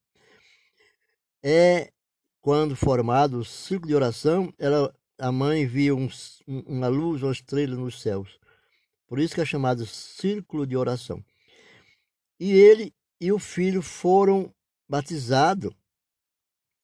é 1.41 1.91
quando 2.41 2.75
formado 2.75 3.39
o 3.39 3.45
círculo 3.45 3.87
de 3.87 3.95
oração, 3.95 4.53
ela, 4.59 4.93
a 5.17 5.31
mãe 5.31 5.65
via 5.65 5.95
um, 5.95 6.09
uma 6.45 6.89
luz, 6.89 7.23
uma 7.23 7.31
estrela 7.31 7.77
nos 7.77 8.01
céus. 8.01 8.37
Por 9.07 9.19
isso 9.19 9.35
que 9.35 9.39
é 9.39 9.45
chamado 9.45 9.85
círculo 9.85 10.67
de 10.67 10.75
oração. 10.75 11.23
E 12.37 12.51
ele 12.51 12.93
e 13.23 13.31
o 13.31 13.39
filho 13.39 13.81
foram 13.81 14.53
batizados 14.87 15.73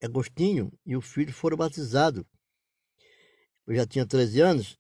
Agostinho 0.02 0.72
e 0.86 0.96
o 0.96 1.02
filho 1.02 1.34
foram 1.34 1.58
batizados. 1.58 2.24
Eu 3.68 3.76
já 3.76 3.86
tinha 3.86 4.06
13 4.06 4.40
anos. 4.40 4.80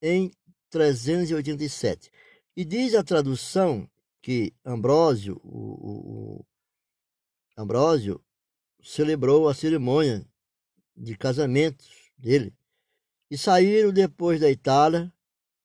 Em 0.00 0.32
387. 0.70 2.10
E 2.56 2.64
diz 2.64 2.94
a 2.94 3.04
tradução 3.04 3.86
que 4.22 4.54
Ambrósio, 4.64 5.38
o, 5.44 6.38
o, 6.38 6.46
Ambrósio, 7.54 8.24
celebrou 8.82 9.46
a 9.46 9.54
cerimônia 9.54 10.26
de 10.96 11.18
casamento 11.18 11.84
dele 12.16 12.54
e 13.30 13.36
saíram 13.36 13.92
depois 13.92 14.40
da 14.40 14.50
Itália, 14.50 15.12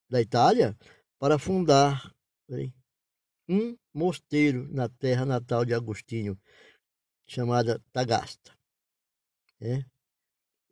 da 0.10 0.22
Itália, 0.22 0.78
para 1.18 1.40
fundar 1.40 2.14
um 3.48 3.78
mosteiro 3.94 4.68
na 4.72 4.90
terra 4.90 5.26
natal 5.26 5.66
de 5.66 5.74
Agostinho, 5.74 6.40
chamada 7.28 7.82
Tagasta. 7.92 8.52
Né? 9.60 9.86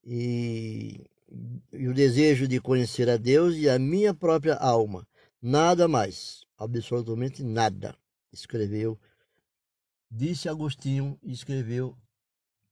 E, 0.04 1.06
e 1.72 1.88
o 1.88 1.94
desejo 1.94 2.48
de 2.48 2.60
conhecer 2.60 3.10
a 3.10 3.18
Deus 3.18 3.56
e 3.56 3.70
a 3.70 3.80
minha 3.80 4.14
própria 4.14 4.56
alma. 4.56 5.08
Nada 5.42 5.88
mais, 5.88 6.46
absolutamente 6.58 7.44
nada. 7.44 7.98
Escreveu, 8.32 9.00
disse 10.10 10.50
Agostinho 10.50 11.20
e 11.22 11.32
escreveu 11.32 11.98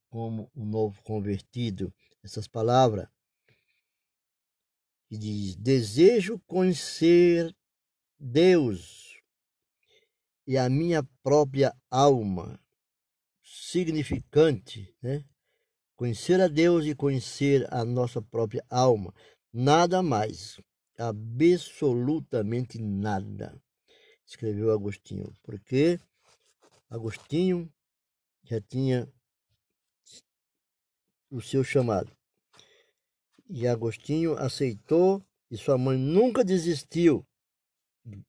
como 0.09 0.49
um 0.55 0.65
novo 0.65 1.01
convertido. 1.03 1.93
Essas 2.23 2.47
palavras 2.47 3.07
diz: 5.09 5.55
Desejo 5.55 6.39
conhecer 6.47 7.55
Deus 8.19 9.10
e 10.51 10.57
a 10.57 10.69
minha 10.69 11.01
própria 11.23 11.73
alma 11.89 12.59
significante, 13.41 14.93
né? 15.01 15.23
Conhecer 15.95 16.41
a 16.41 16.49
Deus 16.49 16.85
e 16.85 16.93
conhecer 16.93 17.73
a 17.73 17.85
nossa 17.85 18.21
própria 18.21 18.61
alma. 18.69 19.13
Nada 19.53 20.03
mais, 20.03 20.59
absolutamente 20.97 22.77
nada, 22.79 23.57
escreveu 24.25 24.73
Agostinho, 24.73 25.33
porque 25.41 25.97
Agostinho 26.89 27.73
já 28.43 28.59
tinha 28.59 29.09
o 31.29 31.39
seu 31.39 31.63
chamado. 31.63 32.11
E 33.47 33.65
Agostinho 33.69 34.37
aceitou 34.37 35.25
e 35.49 35.55
sua 35.55 35.77
mãe 35.77 35.97
nunca 35.97 36.43
desistiu 36.43 37.25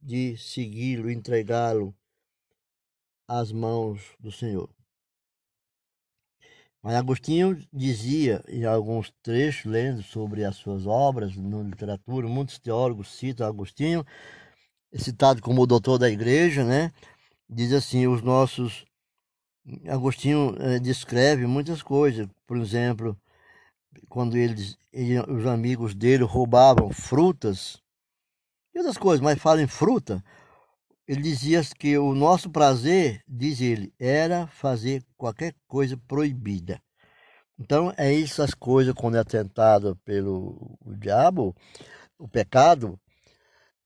de 0.00 0.36
segui-lo, 0.36 1.10
entregá-lo 1.10 1.92
às 3.40 3.50
mãos 3.50 4.14
do 4.20 4.30
Senhor. 4.30 4.68
Mas 6.82 6.94
Agostinho 6.94 7.56
dizia, 7.72 8.44
em 8.48 8.64
alguns 8.64 9.10
trechos, 9.22 9.70
lendo 9.70 10.02
sobre 10.02 10.44
as 10.44 10.56
suas 10.56 10.84
obras 10.84 11.34
na 11.36 11.62
literatura, 11.62 12.28
muitos 12.28 12.58
teólogos 12.58 13.16
citam 13.16 13.46
Agostinho, 13.46 14.04
é 14.92 14.98
citado 14.98 15.40
como 15.40 15.62
o 15.62 15.66
doutor 15.66 15.96
da 15.96 16.10
igreja, 16.10 16.64
né? 16.64 16.92
Diz 17.48 17.72
assim, 17.72 18.06
os 18.06 18.20
nossos... 18.20 18.84
Agostinho 19.88 20.56
eh, 20.58 20.80
descreve 20.80 21.46
muitas 21.46 21.82
coisas, 21.82 22.28
por 22.48 22.56
exemplo, 22.56 23.16
quando 24.08 24.36
eles, 24.36 24.76
ele, 24.92 25.20
os 25.20 25.46
amigos 25.46 25.94
dele 25.94 26.24
roubavam 26.24 26.90
frutas 26.90 27.80
e 28.74 28.78
outras 28.78 28.98
coisas, 28.98 29.20
mas 29.20 29.40
fala 29.40 29.62
em 29.62 29.68
fruta, 29.68 30.22
ele 31.06 31.22
dizia 31.22 31.62
que 31.78 31.98
o 31.98 32.14
nosso 32.14 32.50
prazer, 32.50 33.22
diz 33.26 33.60
ele, 33.60 33.92
era 33.98 34.46
fazer 34.46 35.04
qualquer 35.16 35.54
coisa 35.66 35.96
proibida. 36.08 36.80
Então, 37.58 37.92
é 37.96 38.18
essas 38.20 38.54
coisas 38.54 38.94
quando 38.94 39.16
é 39.16 39.24
tentado 39.24 39.96
pelo 40.04 40.78
diabo, 40.98 41.54
o 42.18 42.28
pecado. 42.28 42.98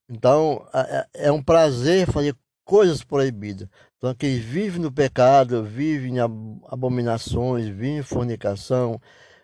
Então, 0.08 0.66
é, 0.72 1.26
é 1.26 1.32
um 1.32 1.42
prazer 1.42 2.10
fazer 2.10 2.36
coisas 2.64 3.02
proibidas. 3.02 3.68
Então, 3.96 4.14
quem 4.14 4.38
vive 4.38 4.78
no 4.78 4.92
pecado, 4.92 5.64
vive 5.64 6.08
em 6.08 6.18
abominações, 6.20 7.66
vive 7.66 7.88
em 7.98 8.02
fornicação, 8.02 9.00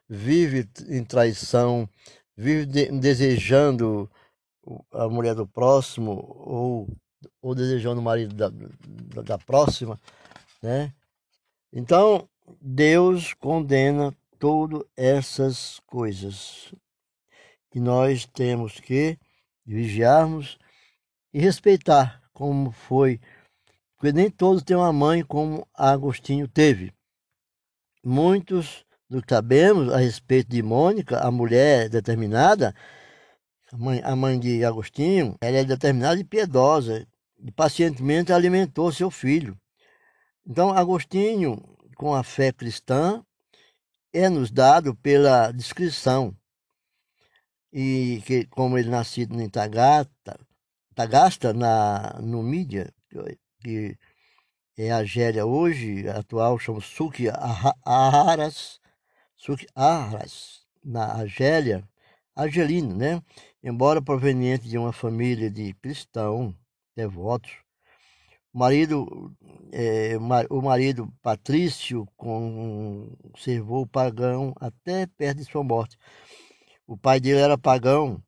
vive 0.09 0.69
em 0.89 1.05
traição, 1.05 1.89
vive 2.37 2.67
de, 2.67 2.91
desejando 3.01 4.11
a 4.93 5.09
mulher 5.09 5.35
do 5.35 5.47
próximo 5.47 6.13
ou 6.13 6.89
ou 7.41 7.55
desejando 7.55 8.01
o 8.01 8.05
marido 8.05 8.35
da, 8.35 8.49
da, 8.49 9.23
da 9.23 9.39
próxima, 9.39 10.01
né? 10.63 10.93
Então, 11.73 12.29
Deus 12.61 13.33
condena 13.35 14.15
todas 14.39 14.83
essas 14.97 15.81
coisas. 15.87 16.75
E 17.75 17.81
nós 17.81 18.27
temos 18.27 18.79
que 18.79 19.19
vigiarmos 19.65 20.59
e 21.33 21.41
respeitar 21.41 22.21
como 22.33 22.71
foi. 22.71 23.21
Porque 23.97 24.13
nem 24.13 24.29
todos 24.31 24.63
têm 24.63 24.77
uma 24.77 24.93
mãe 24.93 25.25
como 25.25 25.67
Agostinho 25.73 26.47
teve. 26.47 26.93
Muitos 28.05 28.85
do 29.09 29.23
que 29.23 29.33
sabemos 29.33 29.93
a 29.93 29.99
respeito 29.99 30.51
de 30.51 30.63
Mônica, 30.63 31.21
a 31.21 31.31
mulher 31.31 31.89
determinada, 31.89 32.75
a 33.71 33.77
mãe, 33.77 34.01
a 34.03 34.17
mãe 34.17 34.39
de 34.39 34.65
Agostinho, 34.65 35.37
ela 35.41 35.59
é 35.59 35.65
determinada 35.65 36.21
e 36.21 36.25
piedosa, 36.25 37.07
pacientemente 37.51 38.33
alimentou 38.33 38.93
seu 38.93 39.11
filho. 39.11 39.59
Então, 40.47 40.71
Agostinho, 40.71 41.61
com 41.97 42.15
a 42.15 42.23
fé 42.23 42.53
cristã, 42.53 43.25
é 44.13 44.29
nos 44.29 44.51
dado 44.51 44.95
pela 44.95 45.51
descrição. 45.51 46.37
E 47.73 48.23
que, 48.27 48.45
como 48.47 48.77
ele 48.77 48.91
nascido 48.91 49.41
em 49.41 49.49
Tagasta, 49.49 50.39
Tagasta 50.95 51.53
na 51.55 52.21
Numídia, 52.21 52.93
que 53.61 53.97
é 54.77 54.91
a 54.91 54.99
Argélia 54.99 55.47
hoje, 55.47 56.09
atual, 56.09 56.59
chama 56.59 56.81
Suk 56.81 57.25
Aras, 57.85 58.81
Suk 59.37 59.67
Aras, 59.75 60.67
na 60.85 61.05
Argélia, 61.07 61.89
argelino, 62.35 62.95
né? 62.95 63.23
Embora 63.63 64.03
proveniente 64.03 64.69
de 64.69 64.77
uma 64.77 64.93
família 64.93 65.51
de 65.51 65.73
cristão, 65.75 66.55
devotos. 66.95 67.53
O 68.53 68.59
marido, 68.59 69.35
é, 69.73 70.17
o 70.51 70.61
marido 70.61 71.13
Patrício 71.23 72.07
conservou 72.17 73.83
o 73.83 73.87
pagão 73.87 74.53
até 74.61 75.07
perto 75.07 75.39
de 75.39 75.45
sua 75.45 75.65
morte. 75.65 75.97
O 76.87 76.97
pai 76.97 77.19
dele 77.19 77.41
era 77.41 77.57
pagão 77.57 78.23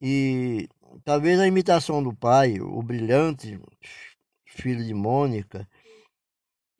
e 0.00 0.68
talvez 1.04 1.38
a 1.38 1.46
imitação 1.46 2.02
do 2.02 2.14
pai, 2.14 2.60
o 2.60 2.82
brilhante 2.82 3.60
filho 4.46 4.84
de 4.84 4.94
Mônica, 4.94 5.68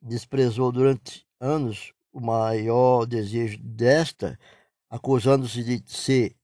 desprezou 0.00 0.72
durante 0.72 1.26
anos 1.38 1.92
o 2.12 2.20
maior 2.20 3.04
desejo 3.04 3.58
desta, 3.62 4.38
acusando-se 4.88 5.62
de 5.62 5.82
ser 5.90 6.34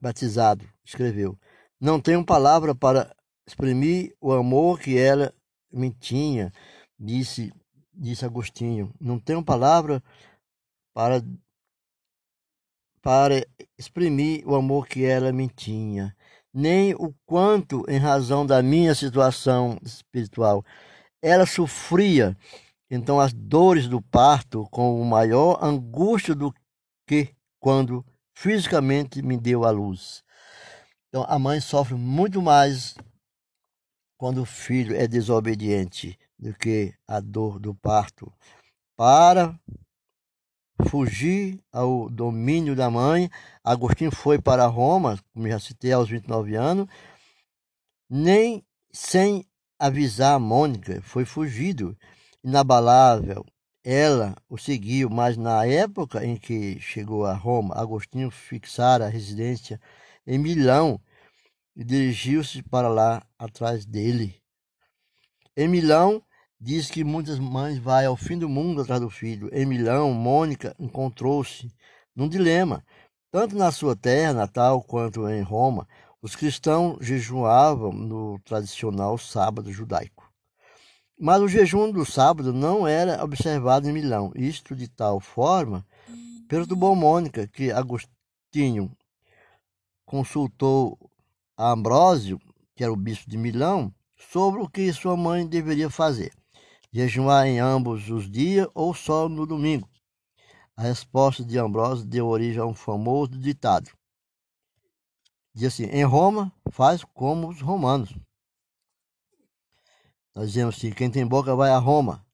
batizado, 0.00 0.68
escreveu. 0.84 1.38
Não 1.80 2.00
tenho 2.00 2.24
palavra 2.24 2.74
para 2.74 3.14
exprimir 3.48 4.14
o 4.20 4.32
amor 4.32 4.78
que 4.78 4.98
ela 4.98 5.32
me 5.72 5.90
tinha, 5.90 6.52
disse, 6.98 7.52
disse 7.94 8.24
Agostinho. 8.24 8.92
Não 9.00 9.18
tenho 9.18 9.42
palavra 9.42 10.02
para, 10.94 11.24
para 13.00 13.46
exprimir 13.78 14.46
o 14.46 14.54
amor 14.54 14.86
que 14.86 15.04
ela 15.04 15.32
me 15.32 15.48
tinha, 15.48 16.14
nem 16.52 16.94
o 16.94 17.14
quanto, 17.24 17.84
em 17.88 17.98
razão 17.98 18.44
da 18.44 18.62
minha 18.62 18.94
situação 18.94 19.78
espiritual, 19.82 20.64
ela 21.22 21.46
sofria 21.46 22.36
então 22.90 23.20
as 23.20 23.32
dores 23.32 23.88
do 23.88 24.00
parto 24.00 24.66
com 24.70 25.02
maior 25.04 25.62
angústia 25.62 26.34
do 26.34 26.52
que 27.06 27.34
quando 27.60 28.04
fisicamente 28.34 29.20
me 29.20 29.36
deu 29.36 29.64
a 29.64 29.70
luz. 29.70 30.22
Então 31.08 31.24
a 31.28 31.38
mãe 31.38 31.60
sofre 31.60 31.94
muito 31.94 32.40
mais 32.40 32.94
quando 34.18 34.42
o 34.42 34.44
filho 34.44 34.96
é 34.96 35.06
desobediente 35.06 36.18
do 36.36 36.52
que 36.52 36.92
a 37.06 37.20
dor 37.20 37.60
do 37.60 37.72
parto. 37.72 38.30
Para 38.96 39.58
fugir 40.88 41.60
ao 41.72 42.10
domínio 42.10 42.74
da 42.74 42.90
mãe, 42.90 43.30
Agostinho 43.62 44.10
foi 44.10 44.40
para 44.40 44.66
Roma, 44.66 45.18
como 45.32 45.48
já 45.48 45.60
citei, 45.60 45.92
aos 45.92 46.08
29 46.10 46.56
anos, 46.56 46.88
nem 48.10 48.64
sem 48.92 49.46
avisar 49.78 50.34
a 50.34 50.38
Mônica, 50.38 51.00
foi 51.02 51.24
fugido, 51.24 51.96
inabalável. 52.42 53.46
Ela 53.84 54.34
o 54.48 54.58
seguiu, 54.58 55.08
mas 55.08 55.36
na 55.36 55.64
época 55.64 56.24
em 56.24 56.36
que 56.36 56.80
chegou 56.80 57.24
a 57.24 57.34
Roma, 57.34 57.76
Agostinho 57.76 58.30
fixara 58.30 59.06
a 59.06 59.08
residência 59.08 59.80
em 60.26 60.38
Milão 60.38 61.00
e 61.78 61.84
dirigiu-se 61.84 62.60
para 62.60 62.88
lá 62.88 63.22
atrás 63.38 63.86
dele. 63.86 64.34
Em 65.56 65.68
Milão, 65.68 66.20
diz 66.60 66.90
que 66.90 67.04
muitas 67.04 67.38
mães 67.38 67.78
vão 67.78 68.04
ao 68.04 68.16
fim 68.16 68.36
do 68.36 68.48
mundo 68.48 68.82
atrás 68.82 69.00
do 69.00 69.08
filho. 69.08 69.48
Em 69.52 69.64
Milão, 69.64 70.12
Mônica 70.12 70.74
encontrou-se 70.76 71.72
num 72.16 72.28
dilema. 72.28 72.84
Tanto 73.30 73.54
na 73.54 73.70
sua 73.70 73.94
terra 73.94 74.32
natal 74.32 74.82
quanto 74.82 75.28
em 75.28 75.40
Roma, 75.40 75.86
os 76.20 76.34
cristãos 76.34 76.98
jejuavam 77.00 77.92
no 77.92 78.40
tradicional 78.40 79.16
sábado 79.16 79.70
judaico. 79.70 80.28
Mas 81.16 81.40
o 81.40 81.46
jejum 81.46 81.92
do 81.92 82.04
sábado 82.04 82.52
não 82.52 82.88
era 82.88 83.22
observado 83.22 83.88
em 83.88 83.92
Milão. 83.92 84.32
Isto 84.34 84.74
de 84.74 84.88
tal 84.88 85.20
forma 85.20 85.86
perturbou 86.48 86.96
Mônica 86.96 87.46
que 87.46 87.70
Agostinho 87.70 88.90
consultou 90.04 91.07
Ambrósio, 91.60 92.40
que 92.76 92.84
era 92.84 92.92
o 92.92 92.96
bispo 92.96 93.28
de 93.28 93.36
Milão, 93.36 93.92
sobre 94.16 94.60
o 94.60 94.68
que 94.68 94.92
sua 94.92 95.16
mãe 95.16 95.44
deveria 95.44 95.90
fazer: 95.90 96.32
jejuar 96.92 97.48
em 97.48 97.58
ambos 97.58 98.08
os 98.08 98.30
dias 98.30 98.68
ou 98.74 98.94
só 98.94 99.28
no 99.28 99.44
domingo. 99.44 99.88
A 100.76 100.82
resposta 100.82 101.44
de 101.44 101.58
Ambrósio 101.58 102.06
deu 102.06 102.28
origem 102.28 102.62
a 102.62 102.64
um 102.64 102.74
famoso 102.74 103.36
ditado: 103.36 103.90
diz 105.52 105.74
assim: 105.74 105.86
em 105.86 106.04
Roma 106.04 106.52
faz 106.70 107.02
como 107.02 107.48
os 107.48 107.60
romanos. 107.60 108.14
Nós 110.32 110.50
dizemos 110.50 110.76
assim: 110.76 110.92
quem 110.92 111.10
tem 111.10 111.26
boca 111.26 111.56
vai 111.56 111.70
a 111.70 111.78
Roma, 111.78 112.24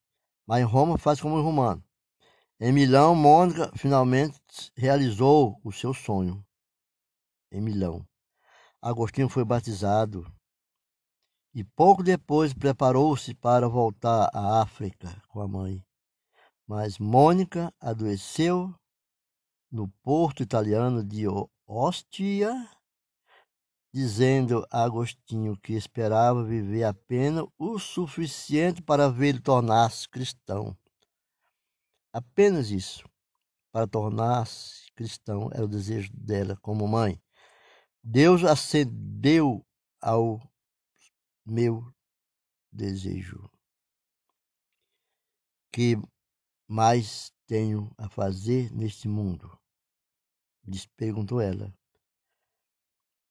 mas 0.47 0.61
em 0.61 0.65
Roma 0.65 0.99
faz 0.99 1.19
como 1.19 1.37
os 1.37 1.43
romanos. 1.43 1.83
Em 2.61 2.73
Milão, 2.73 3.15
Mônica 3.15 3.73
finalmente 3.75 4.39
realizou 4.77 5.59
o 5.65 5.73
seu 5.73 5.95
sonho. 5.95 6.45
Em 7.51 7.61
Milão. 7.63 8.07
Agostinho 8.87 9.31
foi 9.31 9.47
batizado 9.47 10.31
e 11.55 11.65
pouco 11.65 12.03
depois 12.03 12.53
preparou-se 12.53 13.33
para 13.33 13.67
voltar 13.67 14.29
à 14.31 14.61
África 14.61 15.23
com 15.29 15.41
a 15.41 15.49
mãe. 15.49 15.83
Mas 16.67 16.99
Mônica 16.99 17.73
adoeceu 17.81 18.75
no 19.73 19.89
porto 20.03 20.43
italiano 20.43 21.03
de 21.03 21.25
Ostia, 21.67 22.53
dizendo 23.91 24.67
a 24.71 24.85
Agostinho 24.85 25.57
que 25.63 25.73
esperava 25.73 26.45
viver 26.45 26.85
apenas 26.85 27.47
o 27.57 27.79
suficiente 27.79 28.83
para 28.83 29.09
vê-lo 29.09 29.41
tornar-se 29.41 30.07
cristão. 30.07 30.77
Apenas 32.13 32.71
isso, 32.71 33.09
para 33.73 33.87
tornar-se 33.87 34.93
cristão, 34.93 35.49
era 35.55 35.65
o 35.65 35.69
desejo 35.69 36.13
dela 36.13 36.55
como 36.61 36.87
mãe. 36.87 37.19
Deus 38.07 38.45
acendeu 38.45 39.65
ao 39.99 40.39
meu 41.43 41.91
desejo. 42.71 43.51
Que 45.73 45.97
mais 46.69 47.33
tenho 47.47 47.91
a 47.97 48.07
fazer 48.11 48.71
neste 48.73 49.09
mundo? 49.09 49.59
Perguntou 50.99 51.41
ela. 51.41 51.75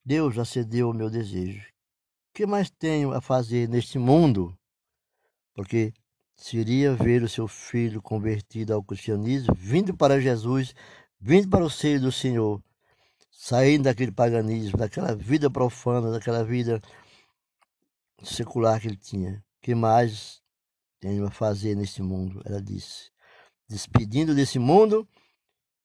Deus 0.03 0.39
acendeu 0.39 0.87
ao 0.87 0.93
meu 0.93 1.07
desejo. 1.07 1.71
Que 2.33 2.47
mais 2.47 2.71
tenho 2.71 3.13
a 3.13 3.21
fazer 3.21 3.69
neste 3.69 3.99
mundo? 3.99 4.57
Porque 5.53 5.93
seria 6.35 6.95
ver 6.95 7.21
o 7.21 7.29
seu 7.29 7.47
filho 7.47 8.01
convertido 8.01 8.73
ao 8.73 8.83
cristianismo, 8.83 9.53
vindo 9.53 9.95
para 9.95 10.19
Jesus, 10.19 10.73
vindo 11.19 11.47
para 11.47 11.63
o 11.63 11.69
seio 11.69 12.01
do 12.01 12.11
Senhor 12.11 12.59
saindo 13.33 13.85
daquele 13.85 14.11
paganismo, 14.11 14.77
daquela 14.77 15.15
vida 15.15 15.49
profana, 15.49 16.11
daquela 16.11 16.43
vida 16.43 16.81
secular 18.23 18.79
que 18.79 18.87
ele 18.87 18.95
tinha. 18.95 19.43
que 19.61 19.75
mais 19.75 20.41
tenho 20.99 21.25
a 21.25 21.31
fazer 21.31 21.75
nesse 21.75 22.01
mundo? 22.01 22.41
Ela 22.45 22.61
disse. 22.61 23.11
Despedindo 23.67 24.35
desse 24.35 24.59
mundo, 24.59 25.07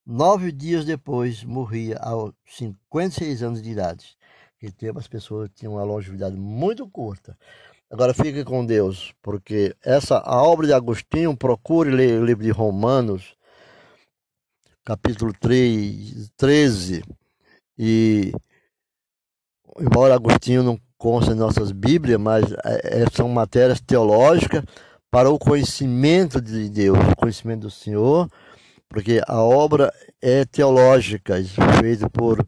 nove 0.07 0.53
dias 0.53 0.85
depois 0.85 1.43
morria 1.43 1.97
aos 1.99 2.33
56 2.47 3.43
anos 3.43 3.63
de 3.63 3.71
idade. 3.71 4.17
Naquele 4.55 4.73
tempo 4.73 4.99
as 4.99 5.09
pessoas 5.09 5.51
tinham 5.55 5.75
uma 5.75 5.85
longevidade 5.85 6.37
muito 6.37 6.89
curta. 6.89 7.37
Agora 7.91 8.13
fique 8.13 8.45
com 8.45 8.67
Deus, 8.67 9.15
porque 9.23 9.75
essa 9.83 10.19
a 10.19 10.43
obra 10.43 10.67
de 10.67 10.75
Agostinho, 10.75 11.37
procure 11.37 11.91
ler 11.91 12.21
o 12.21 12.25
livro 12.25 12.45
de 12.45 12.51
Romanos, 12.51 13.35
capítulo 14.85 15.33
3, 15.41 16.31
13 16.37 17.03
e, 17.79 18.33
embora 19.79 20.15
Agostinho 20.15 20.63
não 20.63 20.81
consta 20.97 21.33
em 21.33 21.37
nossas 21.37 21.71
Bíblias, 21.71 22.21
mas 22.21 22.45
é, 22.65 23.03
é, 23.03 23.05
são 23.13 23.29
matérias 23.29 23.81
teológicas 23.81 24.65
para 25.11 25.31
o 25.31 25.39
conhecimento 25.39 26.41
de 26.41 26.69
Deus, 26.69 26.99
o 26.99 27.17
conhecimento 27.17 27.63
do 27.63 27.71
Senhor, 27.71 28.29
porque 28.89 29.23
a 29.27 29.41
obra 29.43 29.93
é 30.21 30.45
teológica, 30.45 31.37
feita 31.81 32.11
por. 32.11 32.45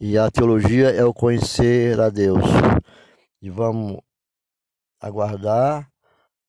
E 0.00 0.18
a 0.18 0.30
teologia 0.30 0.88
é 0.88 1.04
o 1.04 1.14
conhecer 1.14 2.00
a 2.00 2.08
Deus. 2.08 2.42
E 3.40 3.48
vamos 3.50 4.00
aguardar 5.00 5.88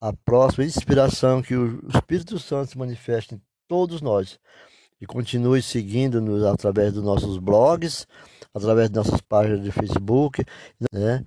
a 0.00 0.12
próxima 0.24 0.64
inspiração 0.64 1.40
que 1.40 1.54
o 1.54 1.80
Espírito 1.88 2.38
Santo 2.38 2.70
se 2.70 2.78
manifeste 2.78 3.34
em 3.34 3.42
todos 3.68 4.00
nós 4.00 4.40
e 5.00 5.06
continue 5.06 5.62
seguindo-nos 5.62 6.44
através 6.44 6.92
dos 6.92 7.02
nossos 7.02 7.38
blogs, 7.38 8.06
através 8.54 8.88
de 8.88 8.96
nossas 8.96 9.20
páginas 9.20 9.62
de 9.62 9.70
Facebook, 9.70 10.44
né? 10.92 11.24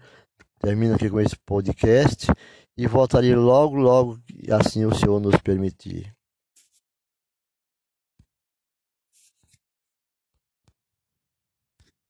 Termino 0.59 0.95
aqui 0.95 1.09
com 1.09 1.19
esse 1.19 1.35
podcast 1.45 2.27
e 2.75 2.87
voltarei 2.87 3.35
logo, 3.35 3.75
logo, 3.75 4.19
assim 4.51 4.85
o 4.85 4.95
Senhor 4.95 5.19
nos 5.19 5.35
permitir. 5.37 6.16